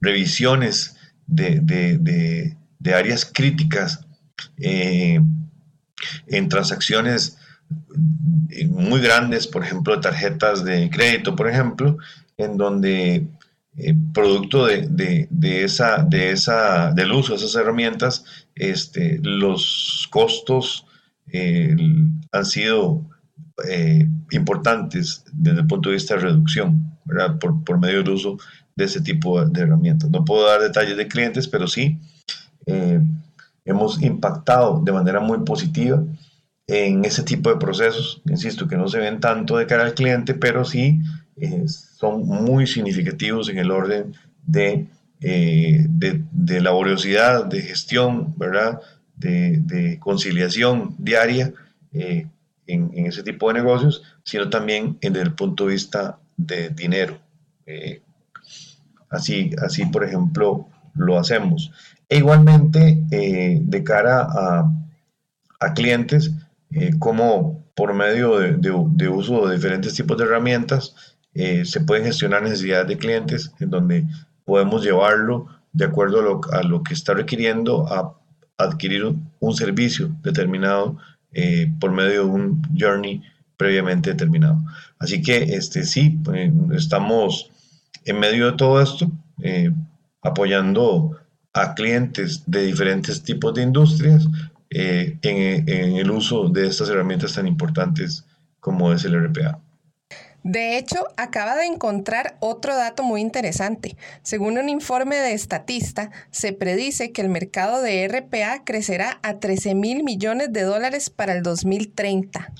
revisiones 0.00 0.96
de, 1.26 2.54
áreas 2.94 3.24
críticas 3.24 4.06
eh, 4.58 5.20
en 6.28 6.48
transacciones 6.48 7.38
muy 8.68 9.00
grandes, 9.00 9.46
por 9.46 9.64
ejemplo, 9.64 10.00
tarjetas 10.00 10.64
de 10.64 10.88
crédito, 10.90 11.34
por 11.34 11.48
ejemplo, 11.48 11.98
en 12.36 12.56
donde 12.56 13.26
eh, 13.78 13.94
producto 14.14 14.66
de, 14.66 15.28
esa, 15.64 16.02
de 16.02 16.30
esa, 16.30 16.92
del 16.92 17.12
uso 17.12 17.32
de 17.32 17.38
esas 17.38 17.54
herramientas, 17.56 18.24
este, 18.54 19.18
los 19.22 20.08
costos 20.10 20.86
eh, 21.32 21.76
han 22.32 22.44
sido 22.44 23.04
eh, 23.68 24.06
importantes 24.30 25.24
desde 25.32 25.60
el 25.60 25.66
punto 25.66 25.88
de 25.88 25.94
vista 25.94 26.14
de 26.14 26.22
reducción, 26.22 26.98
Por, 27.40 27.64
por, 27.64 27.78
medio 27.78 28.02
del 28.02 28.10
uso 28.10 28.38
de 28.74 28.84
ese 28.84 29.00
tipo 29.00 29.44
de 29.44 29.60
herramientas. 29.62 30.10
No 30.10 30.24
puedo 30.24 30.46
dar 30.46 30.60
detalles 30.60 30.96
de 30.96 31.08
clientes, 31.08 31.48
pero 31.48 31.66
sí 31.66 31.98
hemos 33.64 34.02
impactado 34.02 34.80
de 34.82 34.92
manera 34.92 35.20
muy 35.20 35.38
positiva 35.38 36.02
en 36.68 37.04
ese 37.04 37.22
tipo 37.22 37.50
de 37.50 37.56
procesos, 37.56 38.22
insisto, 38.26 38.66
que 38.66 38.76
no 38.76 38.88
se 38.88 38.98
ven 38.98 39.20
tanto 39.20 39.56
de 39.56 39.66
cara 39.66 39.84
al 39.84 39.94
cliente, 39.94 40.34
pero 40.34 40.64
sí 40.64 41.00
eh, 41.36 41.64
son 41.66 42.26
muy 42.26 42.66
significativos 42.66 43.48
en 43.48 43.58
el 43.58 43.70
orden 43.70 44.14
de, 44.44 44.86
eh, 45.20 45.86
de, 45.88 46.60
laboriosidad, 46.60 47.44
de 47.44 47.62
gestión, 47.62 48.34
¿verdad? 48.36 48.80
De, 49.16 49.98
conciliación 50.00 50.94
diaria 50.98 51.52
eh, 51.92 52.26
en, 52.66 53.06
ese 53.06 53.22
tipo 53.22 53.48
de 53.48 53.54
negocios, 53.54 54.02
sino 54.24 54.50
también 54.50 54.98
desde 55.00 55.22
el 55.22 55.32
punto 55.32 55.66
de 55.66 55.72
vista 55.72 56.18
de 56.36 56.70
dinero. 56.70 57.18
así, 59.08 59.50
así, 59.62 59.86
por 59.86 60.04
ejemplo, 60.04 60.68
lo 60.94 61.18
hacemos. 61.18 61.72
E 62.08 62.18
igualmente, 62.18 62.98
de 63.08 63.84
cara 63.84 64.22
a, 64.22 64.70
a 65.60 65.74
clientes, 65.74 66.30
como 66.98 67.66
por 67.76 67.92
medio 67.92 68.38
de, 68.38 69.08
uso 69.08 69.46
de 69.46 69.56
diferentes 69.56 69.94
tipos 69.94 70.16
de 70.16 70.24
herramientas, 70.24 70.94
eh, 71.34 71.66
se 71.66 71.82
pueden 71.82 72.06
gestionar 72.06 72.42
necesidades 72.42 72.88
de 72.88 72.96
clientes 72.96 73.52
en 73.60 73.68
donde 73.68 74.06
podemos 74.46 74.82
llevarlo 74.82 75.46
de 75.74 75.84
acuerdo 75.84 76.20
a 76.20 76.22
lo, 76.22 76.40
a 76.52 76.62
lo 76.62 76.82
que 76.82 76.94
está 76.94 77.12
requiriendo 77.12 77.86
a 77.86 78.18
adquirir 78.58 79.04
un, 79.40 79.54
servicio 79.54 80.14
determinado 80.22 80.96
eh, 81.32 81.70
por 81.78 81.92
medio 81.92 82.24
de 82.24 82.30
un 82.30 82.62
journey 82.78 83.22
previamente 83.56 84.10
determinado. 84.10 84.62
Así 84.98 85.22
que 85.22 85.36
este, 85.42 85.84
sí, 85.84 86.18
pues, 86.24 86.50
estamos 86.72 87.50
en 88.04 88.18
medio 88.18 88.50
de 88.50 88.56
todo 88.56 88.80
esto, 88.80 89.10
eh, 89.42 89.70
apoyando 90.22 91.18
a 91.52 91.74
clientes 91.74 92.42
de 92.46 92.66
diferentes 92.66 93.22
tipos 93.22 93.54
de 93.54 93.62
industrias 93.62 94.26
en, 94.68 95.18
en 95.22 95.96
el 95.96 96.10
uso 96.10 96.48
de 96.48 96.66
estas 96.66 96.90
herramientas 96.90 97.34
tan 97.34 97.46
importantes 97.46 98.24
como 98.60 98.92
es 98.92 99.04
el 99.04 99.14
RPA. 99.14 99.60
De 100.46 100.78
hecho, 100.78 101.08
acaba 101.16 101.56
de 101.56 101.64
encontrar 101.64 102.36
otro 102.38 102.76
dato 102.76 103.02
muy 103.02 103.20
interesante. 103.20 103.96
Según 104.22 104.58
un 104.58 104.68
informe 104.68 105.16
de 105.16 105.32
Estatista, 105.32 106.12
se 106.30 106.52
predice 106.52 107.10
que 107.10 107.20
el 107.20 107.28
mercado 107.28 107.82
de 107.82 108.06
RPA 108.06 108.62
crecerá 108.64 109.18
a 109.24 109.40
13 109.40 109.74
mil 109.74 110.04
millones 110.04 110.52
de 110.52 110.62
dólares 110.62 111.10
para 111.10 111.32
el 111.32 111.42
2030. 111.42 112.52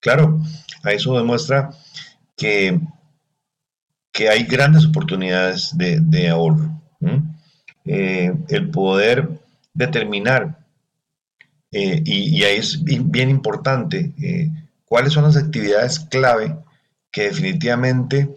Claro, 0.00 0.38
a 0.82 0.92
eso 0.92 1.16
demuestra 1.16 1.70
que, 2.36 2.78
que 4.12 4.28
hay 4.28 4.44
grandes 4.44 4.84
oportunidades 4.84 5.70
de, 5.78 6.28
ahorro. 6.28 6.78
Eh, 7.86 8.34
el 8.48 8.68
poder 8.68 9.30
determinar, 9.72 10.58
eh, 11.72 12.02
y, 12.04 12.44
ahí 12.44 12.58
es 12.58 12.84
bien 12.84 13.30
importante, 13.30 14.12
eh, 14.22 14.50
cuáles 14.84 15.14
son 15.14 15.24
las 15.24 15.38
actividades 15.38 16.00
clave 16.00 16.54
que 17.10 17.24
definitivamente 17.24 18.28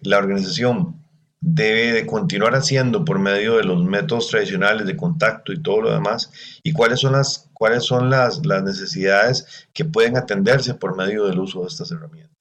la 0.00 0.18
organización 0.18 1.02
debe 1.40 1.92
de 1.92 2.06
continuar 2.06 2.54
haciendo 2.54 3.04
por 3.04 3.18
medio 3.18 3.56
de 3.56 3.64
los 3.64 3.84
métodos 3.84 4.28
tradicionales 4.28 4.86
de 4.86 4.96
contacto 4.96 5.52
y 5.52 5.60
todo 5.60 5.82
lo 5.82 5.92
demás 5.92 6.30
y 6.62 6.72
cuáles 6.72 7.00
son 7.00 7.12
las 7.12 7.50
cuáles 7.52 7.84
son 7.84 8.10
las, 8.10 8.44
las 8.46 8.62
necesidades 8.62 9.68
que 9.72 9.84
pueden 9.84 10.16
atenderse 10.16 10.74
por 10.74 10.96
medio 10.96 11.26
del 11.26 11.38
uso 11.38 11.60
de 11.60 11.68
estas 11.68 11.90
herramientas. 11.90 12.32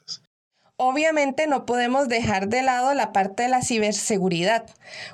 Obviamente 0.77 1.45
no 1.45 1.67
podemos 1.67 2.10
dejar 2.10 2.47
de 2.47 2.63
lado 2.63 2.95
la 2.95 3.12
parte 3.12 3.43
de 3.43 3.49
la 3.49 3.62
ciberseguridad, 3.62 4.65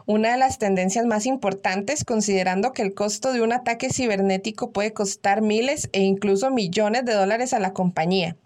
una 0.05 0.31
de 0.31 0.37
las 0.37 0.59
tendencias 0.59 1.05
más 1.05 1.25
importantes 1.25 2.05
considerando 2.05 2.71
que 2.71 2.83
el 2.83 2.93
costo 2.93 3.33
de 3.33 3.41
un 3.41 3.51
ataque 3.51 3.89
cibernético 3.89 4.71
puede 4.71 4.93
costar 4.93 5.41
miles 5.41 5.89
e 5.91 6.03
incluso 6.03 6.51
millones 6.51 7.03
de 7.03 7.13
dólares 7.13 7.53
a 7.53 7.59
la 7.59 7.73
compañía. 7.73 8.37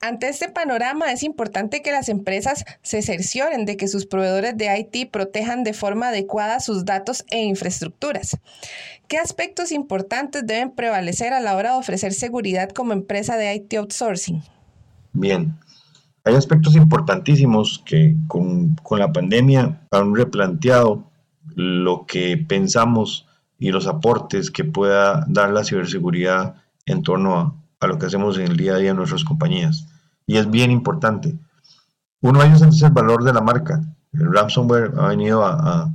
Ante 0.00 0.28
este 0.28 0.48
panorama 0.48 1.12
es 1.12 1.22
importante 1.22 1.82
que 1.82 1.92
las 1.92 2.08
empresas 2.08 2.64
se 2.82 3.02
cercioren 3.02 3.64
de 3.64 3.76
que 3.76 3.88
sus 3.88 4.06
proveedores 4.06 4.56
de 4.56 4.76
IT 4.78 5.10
protejan 5.10 5.64
de 5.64 5.72
forma 5.72 6.08
adecuada 6.08 6.60
sus 6.60 6.84
datos 6.84 7.24
e 7.30 7.42
infraestructuras. 7.42 8.38
¿Qué 9.08 9.18
aspectos 9.18 9.72
importantes 9.72 10.46
deben 10.46 10.70
prevalecer 10.70 11.32
a 11.32 11.40
la 11.40 11.56
hora 11.56 11.72
de 11.72 11.78
ofrecer 11.78 12.12
seguridad 12.12 12.70
como 12.70 12.92
empresa 12.92 13.36
de 13.36 13.54
IT 13.54 13.74
outsourcing? 13.74 14.42
Bien, 15.12 15.56
hay 16.24 16.34
aspectos 16.34 16.74
importantísimos 16.74 17.82
que 17.84 18.16
con, 18.28 18.76
la 18.90 19.12
pandemia 19.12 19.86
han 19.90 20.14
replanteado 20.14 21.04
lo 21.54 22.06
que 22.06 22.36
pensamos 22.38 23.26
y 23.58 23.70
los 23.70 23.86
aportes 23.86 24.50
que 24.50 24.64
pueda 24.64 25.24
dar 25.28 25.50
la 25.50 25.64
ciberseguridad 25.64 26.56
en 26.86 27.02
torno 27.02 27.38
a, 27.38 27.54
a 27.84 27.88
lo 27.88 27.98
que 27.98 28.06
hacemos 28.06 28.38
en 28.38 28.46
el 28.46 28.56
día 28.56 28.74
a 28.74 28.78
día 28.78 28.90
en 28.90 28.96
nuestras 28.96 29.24
compañías. 29.24 29.86
Y 30.26 30.36
es 30.36 30.50
bien 30.50 30.70
importante. 30.70 31.34
Uno 32.20 32.40
de 32.40 32.46
ellos 32.46 32.62
es 32.62 32.82
el 32.82 32.90
valor 32.90 33.24
de 33.24 33.32
la 33.32 33.40
marca. 33.40 33.82
El 34.12 34.32
ransomware 34.32 34.92
ha 34.98 35.08
venido 35.08 35.44
a, 35.44 35.92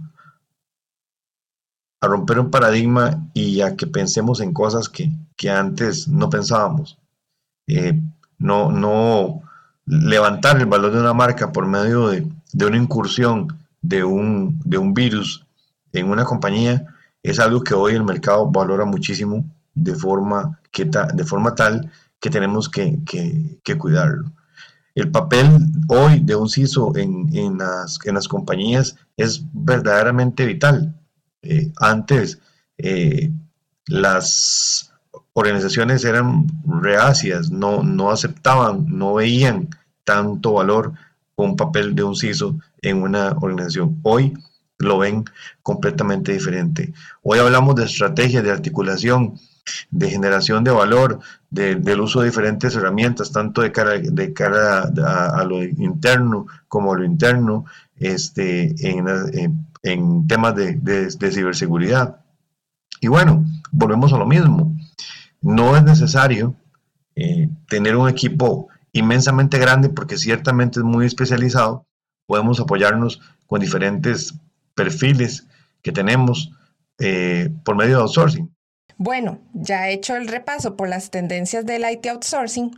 a, 2.02 2.08
romper 2.08 2.39
un 2.39 2.52
paradigma 2.52 3.30
y 3.34 3.62
a 3.62 3.75
que 3.75 3.88
pensemos 3.88 4.39
en 4.39 4.54
cosas 4.54 4.88
que, 4.89 5.12
que 5.36 5.49
antes 5.49 6.08
no 6.08 6.30
pensábamos. 6.30 6.97
Eh, 7.67 7.99
no, 8.38 8.71
no 8.71 9.41
levantar 9.86 10.58
el 10.60 10.65
valor 10.65 10.93
de 10.93 10.99
una 10.99 11.13
marca 11.13 11.52
por 11.52 11.65
medio 11.65 12.10
de, 12.10 12.28
de 12.54 12.65
una 12.65 12.78
incursión 12.78 13.58
de 13.82 14.04
un, 14.04 14.60
de 14.63 14.78
un 14.78 14.93
virus 14.93 15.45
en 15.93 16.10
una 16.10 16.25
compañía 16.25 16.86
es 17.23 17.39
algo 17.39 17.62
que 17.63 17.73
hoy 17.73 17.93
el 17.93 18.04
mercado 18.04 18.49
valora 18.49 18.86
muchísimo 18.86 19.45
de 19.73 19.95
forma, 19.95 20.60
que 20.71 20.86
de 20.86 21.23
forma 21.23 21.55
tal 21.55 21.91
que 22.19 22.29
tenemos 22.29 22.69
que, 22.69 22.99
cuidarlo. 23.77 24.32
El 24.95 25.12
papel 25.12 25.47
hoy 25.88 26.19
de 26.19 26.36
un 26.36 26.49
CISO 26.49 26.95
en, 26.97 27.29
en, 27.36 27.58
las, 27.58 27.99
en 28.03 28.15
las, 28.15 28.27
compañías 28.27 28.97
es 29.15 29.41
verdaderamente 29.53 30.45
vital. 30.45 30.95
Eh, 31.41 31.71
antes 31.79 32.39
eh, 32.77 33.32
las 33.86 34.91
organizaciones 35.34 36.03
eran 36.03 36.47
reacias, 36.65 37.49
no, 37.49 37.84
no 37.84 38.12
aceptaban, 38.12 38.86
no 38.89 39.15
veían 39.15 39.69
tanto 40.03 40.53
valor 40.53 40.93
un 41.36 41.55
papel 41.55 41.95
de 41.95 42.03
un 42.03 42.15
CISO 42.15 42.58
en 42.82 43.01
una 43.01 43.32
organización. 43.39 43.99
Hoy 44.03 44.34
lo 44.77 44.97
ven 44.97 45.25
completamente 45.62 46.34
diferente. 46.34 46.93
Hoy 47.21 47.39
hablamos 47.39 47.75
de 47.75 47.86
estrategias 47.86 48.43
de 48.43 48.51
articulación 48.51 49.39
de 49.91 50.10
generación 50.10 50.63
de 50.63 50.71
valor, 50.71 51.19
del 51.49 51.99
uso 51.99 52.19
de 52.19 52.27
diferentes 52.27 52.75
herramientas, 52.75 53.32
tanto 53.32 53.62
de 53.62 53.71
cara, 53.71 53.97
de 53.99 54.34
cara 54.34 54.84
a, 54.84 55.43
lo 55.43 55.63
interno 55.63 56.47
como 56.67 56.93
a 56.93 56.97
lo 56.97 57.05
interno, 57.05 57.65
este, 57.97 58.75
en, 58.88 60.27
temas 60.27 60.55
de, 60.55 61.32
ciberseguridad. 61.32 62.21
Y 63.01 63.08
bueno, 63.08 63.45
volvemos 63.71 64.13
a 64.13 64.17
lo 64.17 64.25
mismo. 64.25 64.75
No 65.41 65.75
es 65.77 65.84
necesario 65.84 66.55
eh, 67.15 67.49
tener 67.67 67.95
un 67.95 68.10
equipo 68.10 68.67
inmensamente 68.91 69.58
grande 69.58 69.89
porque 69.89 70.17
ciertamente 70.17 70.79
es 70.79 70.86
muy 70.86 71.05
especializado. 71.05 71.86
Podemos 72.25 72.60
apoyarnos 72.60 73.21
con 73.47 73.62
diferentes 73.62 74.36
perfiles 74.75 75.47
que 75.82 75.91
tenemos 75.91 76.51
eh, 76.99 77.49
por 77.63 77.75
medio 77.75 77.97
de 77.97 78.01
outsourcing. 78.03 78.53
Bueno, 78.99 79.39
ya 79.53 79.88
he 79.88 79.93
hecho 79.93 80.17
el 80.17 80.27
repaso 80.27 80.75
por 80.75 80.89
las 80.89 81.09
tendencias 81.09 81.65
del 81.65 81.89
IT 81.89 82.05
outsourcing. 82.07 82.75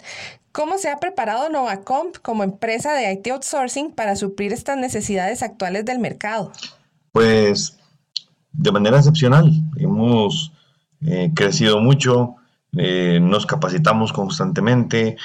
¿Cómo 0.52 0.78
se 0.78 0.90
ha 0.90 1.00
preparado 1.00 1.50
Novacomp 1.50 2.18
como 2.22 2.44
empresa 2.44 2.94
de 2.94 3.12
IT 3.12 3.28
outsourcing 3.32 3.92
para 3.92 4.16
suplir 4.16 4.54
estas 4.54 4.78
necesidades 4.78 5.42
actuales 5.42 5.84
del 5.84 5.98
mercado? 5.98 6.52
Pues 7.12 7.76
de 8.52 8.72
manera 8.72 9.00
excepcional. 9.00 9.52
Hemos 9.78 10.54
eh, 11.02 11.32
crecido 11.34 11.80
mucho, 11.80 12.36
eh, 12.78 13.20
nos 13.20 13.48
capacitamos 13.48 14.14
constantemente, 14.14 15.18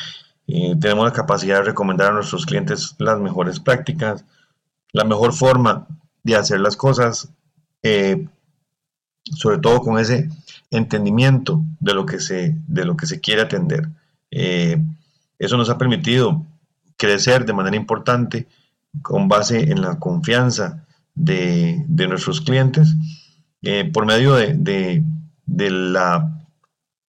eh, 0.46 0.76
tenemos 0.80 1.04
la 1.04 1.12
capacidad 1.12 1.56
de 1.56 1.64
recomendar 1.64 2.12
a 2.12 2.14
nuestros 2.14 2.46
clientes 2.46 2.94
las 2.96 3.20
mejores 3.20 3.60
prácticas, 3.60 4.24
la 4.92 5.04
mejor 5.04 5.34
forma 5.34 5.86
de 6.22 6.36
hacer 6.36 6.60
las 6.60 6.74
cosas, 6.74 7.28
sobre 9.22 9.58
todo 9.58 9.80
con 9.80 9.98
ese 9.98 10.30
entendimiento 10.70 11.62
de 11.80 11.94
lo 11.94 12.06
que 12.06 12.20
se, 12.20 12.56
de 12.66 12.84
lo 12.84 12.96
que 12.96 13.06
se 13.06 13.20
quiere 13.20 13.42
atender. 13.42 13.88
Eh, 14.30 14.82
eso 15.38 15.56
nos 15.56 15.70
ha 15.70 15.78
permitido 15.78 16.44
crecer 16.96 17.44
de 17.44 17.52
manera 17.52 17.76
importante 17.76 18.46
con 19.02 19.28
base 19.28 19.70
en 19.70 19.82
la 19.82 19.98
confianza 19.98 20.84
de, 21.14 21.84
nuestros 21.88 22.40
clientes 22.40 22.94
eh, 23.62 23.90
por 23.92 24.06
medio 24.06 24.34
de, 24.34 25.02
la, 25.46 26.42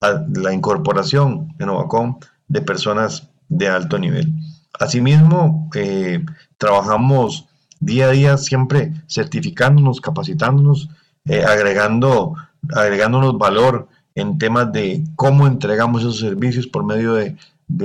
la, 0.01 0.53
incorporación 0.53 1.53
en 1.59 1.69
Ovacom 1.69 2.19
de 2.47 2.61
personas 2.61 3.29
de 3.49 3.69
alto 3.69 3.97
nivel. 3.97 4.33
Asimismo, 4.79 5.69
eh, 5.75 6.23
trabajamos 6.57 7.47
día 7.79 8.07
a 8.07 8.11
día 8.11 8.37
siempre 8.37 8.91
certificándonos, 9.07 10.01
capacitándonos, 10.01 10.89
agregando, 11.45 12.35
agregándonos 12.75 13.37
valor 13.37 13.87
en 14.15 14.37
temas 14.37 14.71
de 14.71 15.03
cómo 15.15 15.47
entregamos 15.47 16.01
esos 16.01 16.19
servicios 16.19 16.67
por 16.67 16.83
medio 16.83 17.13
de, 17.13 17.35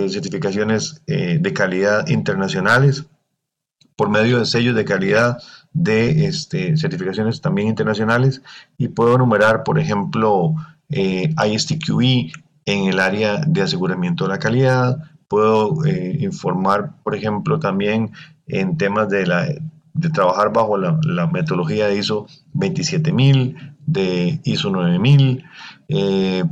certificaciones 0.09 1.03
eh, 1.07 1.39
de 1.41 1.53
calidad 1.53 2.07
internacionales, 2.09 3.05
por 3.97 4.09
medio 4.09 4.39
de 4.39 4.47
sellos 4.47 4.75
de 4.75 4.85
calidad 4.85 5.39
de 5.73 6.27
este, 6.27 6.77
certificaciones 6.77 7.41
también 7.41 7.69
internacionales. 7.69 8.43
Y 8.79 8.89
puedo 8.89 9.15
enumerar, 9.17 9.65
por 9.65 9.79
ejemplo, 9.79 10.55
eh, 10.89 11.35
ISTQE 11.37 12.33
en 12.65 12.89
el 12.89 13.01
área 13.01 13.39
de 13.39 13.63
aseguramiento 13.63 14.25
de 14.25 14.31
la 14.31 14.39
calidad, 14.39 14.99
puedo 15.29 15.85
eh, 15.85 16.19
informar, 16.21 16.93
por 17.03 17.15
ejemplo, 17.15 17.59
también 17.59 18.13
en 18.47 18.77
temas 18.77 19.09
de, 19.09 19.27
la, 19.27 19.49
de 19.95 20.11
trabajar 20.11 20.53
bajo 20.53 20.77
la, 20.77 21.27
metodología 21.27 21.87
de 21.87 21.99
ISO 21.99 22.27
27000, 22.53 23.77
de 23.87 24.41
ISO 24.45 24.71
9000, 24.71 25.45
eh, 25.89 26.45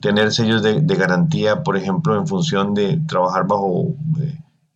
tener 0.00 0.32
sellos 0.32 0.62
de, 0.62 0.80
garantía, 0.96 1.62
por 1.62 1.76
ejemplo, 1.76 2.16
en 2.16 2.26
función 2.26 2.74
de 2.74 2.98
trabajar 3.06 3.46
bajo 3.46 3.94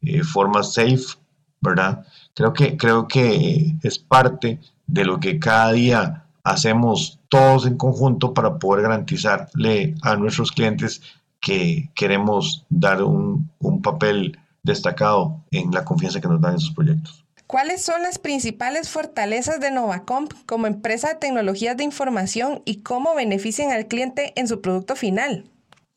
eh, 0.03 0.23
formas 0.23 0.75
safe, 0.75 1.19
¿verdad? 1.61 2.05
Creo 2.35 2.53
que, 2.53 2.77
creo 2.77 3.09
que 3.09 3.77
es 3.83 3.99
parte 3.99 4.61
de 4.87 5.05
lo 5.05 5.19
que 5.19 5.38
cada 5.38 5.73
día 5.73 6.25
hacemos 6.43 7.21
todos 7.31 7.67
en 7.67 7.77
conjunto 7.77 8.35
para 8.35 8.59
poder 8.59 8.83
garantizarle 8.83 9.95
a 10.03 10.17
nuestros 10.17 10.53
clientes 10.53 11.01
que 11.40 11.90
queremos 11.95 12.64
dar 12.69 13.03
un, 13.03 13.51
papel 13.83 14.38
destacado 14.62 15.43
en 15.51 15.71
la 15.73 15.85
confianza 15.85 16.21
que 16.21 16.29
nos 16.29 16.40
dan 16.40 16.57
esos 16.57 16.71
proyectos. 16.71 17.24
¿Cuáles 17.47 17.85
son 17.85 18.03
las 18.03 18.19
principales 18.19 18.89
fortalezas 18.89 19.61
de 19.61 19.71
Novacomp 19.71 20.33
como 20.47 20.67
empresa 20.67 21.09
de 21.09 21.17
tecnologías 21.17 21.77
de 21.77 21.85
información 21.85 22.63
y 22.65 22.77
cómo 22.77 23.15
benefician 23.15 23.71
al 23.71 23.87
cliente 23.87 24.33
en 24.37 24.49
su 24.49 24.61
producto 24.61 24.97
final? 24.97 25.45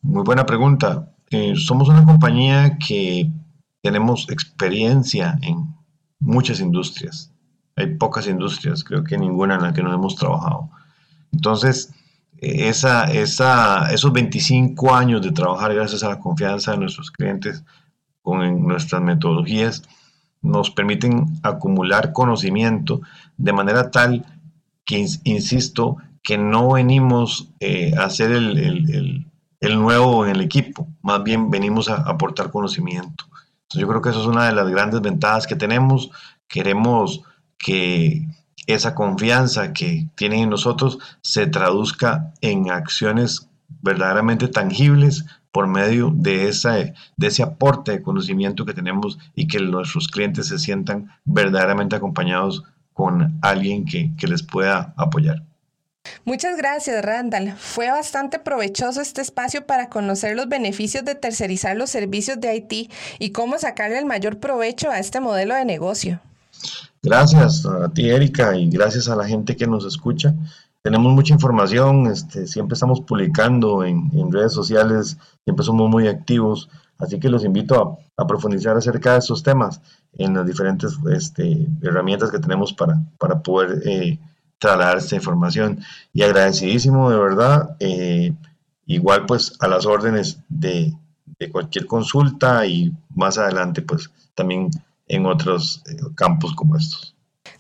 Muy 0.02 0.24
buena 0.24 0.46
pregunta. 0.46 1.14
Eh, 1.30 1.54
somos 1.56 1.88
una 1.88 2.04
compañía 2.04 2.78
que 2.86 3.32
tenemos 3.82 4.30
experiencia 4.30 5.40
en 5.42 5.74
muchas 6.20 6.60
industrias. 6.60 7.32
Hay 7.78 7.96
pocas 7.96 8.28
industrias, 8.28 8.84
creo 8.84 9.04
que 9.04 9.18
ninguna 9.18 9.56
en 9.56 9.62
la 9.62 9.74
que 9.74 9.84
no 9.84 9.94
hemos 9.94 10.16
trabajado. 10.16 10.70
Entonces, 11.32 11.92
esa, 12.40 13.12
esos 13.12 14.14
25 14.14 14.94
años 14.94 15.22
de 15.22 15.32
trabajar 15.32 15.74
gracias 15.74 16.04
a 16.04 16.10
la 16.10 16.20
confianza 16.20 16.72
de 16.72 16.78
nuestros 16.80 17.10
clientes 17.12 17.64
con 18.22 18.68
nuestras 18.68 19.02
metodologías 19.02 19.84
nos 20.42 20.72
permiten 20.72 21.26
acumular 21.44 22.14
conocimiento 22.14 23.02
de 23.38 23.54
manera 23.54 23.92
tal 23.92 24.26
que, 24.86 25.06
insisto, 25.24 25.98
que 26.24 26.38
no 26.38 26.74
venimos 26.74 27.50
eh, 27.60 27.94
a 27.98 28.06
hacer 28.06 28.32
el, 28.32 29.26
nuevo 29.62 30.26
en 30.26 30.32
el 30.32 30.42
equipo, 30.42 30.88
más 31.02 31.24
bien 31.24 31.50
venimos 31.50 31.90
a 31.90 31.96
aportar 31.96 32.52
conocimiento. 32.52 33.26
yo 33.74 33.88
creo 33.88 34.02
que 34.02 34.10
eso 34.10 34.22
es 34.22 34.28
una 34.28 34.48
de 34.48 34.54
las 34.54 34.70
grandes 34.70 35.02
ventajas 35.02 35.48
que 35.48 35.56
tenemos. 35.56 36.10
Queremos 36.48 37.24
que 37.58 38.28
esa 38.66 38.94
confianza 38.96 39.74
que 39.74 40.08
tienen 40.16 40.44
en 40.44 40.50
nosotros 40.50 41.00
se 41.22 41.48
traduzca 41.48 42.34
en 42.42 42.72
acciones 42.72 43.50
verdaderamente 43.82 44.48
tangibles 44.48 45.26
por 45.58 45.66
medio 45.66 46.14
de, 46.16 46.50
esa, 46.50 46.76
de 46.76 47.28
ese 47.28 47.42
aporte 47.42 47.92
de 47.92 48.04
conocimiento 48.04 48.64
que 48.64 48.76
tenemos 48.76 49.18
y 49.34 49.48
que 49.48 49.58
nuestros 49.58 50.08
clientes 50.08 50.50
se 50.50 50.60
sientan 50.60 51.10
verdaderamente 51.26 51.96
acompañados 51.96 52.62
con 52.94 53.40
alguien 53.42 53.84
que, 53.84 54.12
que 54.20 54.28
les 54.28 54.44
pueda 54.44 54.94
apoyar. 54.96 55.42
Muchas 56.26 56.58
gracias, 56.58 57.04
Randall. 57.04 57.56
Fue 57.58 57.90
bastante 57.90 58.38
provechoso 58.38 59.02
este 59.02 59.22
espacio 59.22 59.66
para 59.66 59.90
conocer 59.90 60.36
los 60.36 60.48
beneficios 60.48 61.04
de 61.04 61.16
tercerizar 61.16 61.76
los 61.76 61.90
servicios 61.90 62.40
de 62.40 62.56
IT 62.56 62.92
y 63.18 63.32
cómo 63.32 63.58
sacarle 63.58 63.98
el 63.98 64.06
mayor 64.06 64.38
provecho 64.38 64.92
a 64.92 65.00
este 65.00 65.20
modelo 65.22 65.56
de 65.56 65.66
negocio. 65.66 66.20
Gracias 67.02 67.66
a 67.66 67.90
ti, 67.90 68.12
Erika, 68.12 68.56
y 68.56 68.70
gracias 68.70 69.10
a 69.10 69.16
la 69.16 69.28
gente 69.28 69.56
que 69.56 69.66
nos 69.66 69.86
escucha. 69.86 70.36
Tenemos 70.88 71.12
mucha 71.12 71.34
información, 71.34 72.08
este, 72.08 72.48
siempre 72.48 72.76
estamos 72.76 73.02
publicando 73.02 73.84
en, 73.84 74.32
redes 74.32 74.54
sociales, 74.54 75.18
siempre 75.44 75.66
somos 75.66 75.90
muy 75.90 76.08
activos, 76.08 76.70
así 76.98 77.20
que 77.20 77.28
los 77.28 77.44
invito 77.44 78.00
a, 78.16 78.26
profundizar 78.26 78.78
acerca 78.78 79.12
de 79.12 79.20
esos 79.20 79.44
temas 79.44 79.82
en 80.14 80.36
las 80.36 80.46
diferentes 80.46 80.98
este, 81.12 81.68
herramientas 81.82 82.32
que 82.32 82.40
tenemos 82.40 82.72
para, 82.72 83.02
para 83.18 83.42
poder 83.42 83.82
eh, 83.86 84.18
trasladar 84.60 85.00
esta 85.00 85.18
información. 85.18 85.82
Y 86.14 86.22
agradecidísimo, 86.22 87.12
de 87.12 87.20
verdad, 87.20 87.76
eh, 87.82 88.34
igual 88.86 89.26
pues 89.26 89.58
a 89.60 89.68
las 89.68 89.86
órdenes 89.86 90.40
de, 90.48 90.94
de 91.38 91.52
cualquier 91.52 91.86
consulta 91.86 92.66
y 92.66 92.94
más 93.14 93.38
adelante 93.38 93.82
pues 93.82 94.10
también 94.36 94.70
en 95.10 95.26
otros 95.26 95.84
eh, 95.86 95.98
campos 96.16 96.56
como 96.56 96.78
estos. 96.78 97.17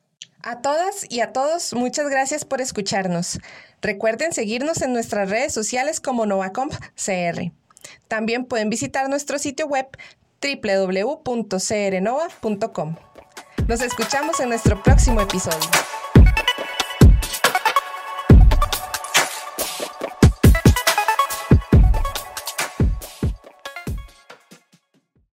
a 0.46 0.62
todas 0.62 1.10
y 1.10 1.20
a 1.20 1.32
todos, 1.32 1.74
muchas 1.74 2.08
gracias 2.08 2.44
por 2.44 2.60
escucharnos. 2.60 3.40
Recuerden 3.82 4.32
seguirnos 4.32 4.80
en 4.80 4.92
nuestras 4.92 5.28
redes 5.28 5.52
sociales 5.52 6.00
como 6.00 6.24
Novacomp 6.24 6.72
CR. 6.94 7.52
También 8.08 8.44
pueden 8.44 8.70
visitar 8.70 9.08
nuestro 9.08 9.38
sitio 9.38 9.66
web 9.66 9.86
www.crnova.com. 10.42 12.96
Nos 13.68 13.80
escuchamos 13.80 14.40
en 14.40 14.48
nuestro 14.50 14.82
próximo 14.82 15.20
episodio. 15.20 15.70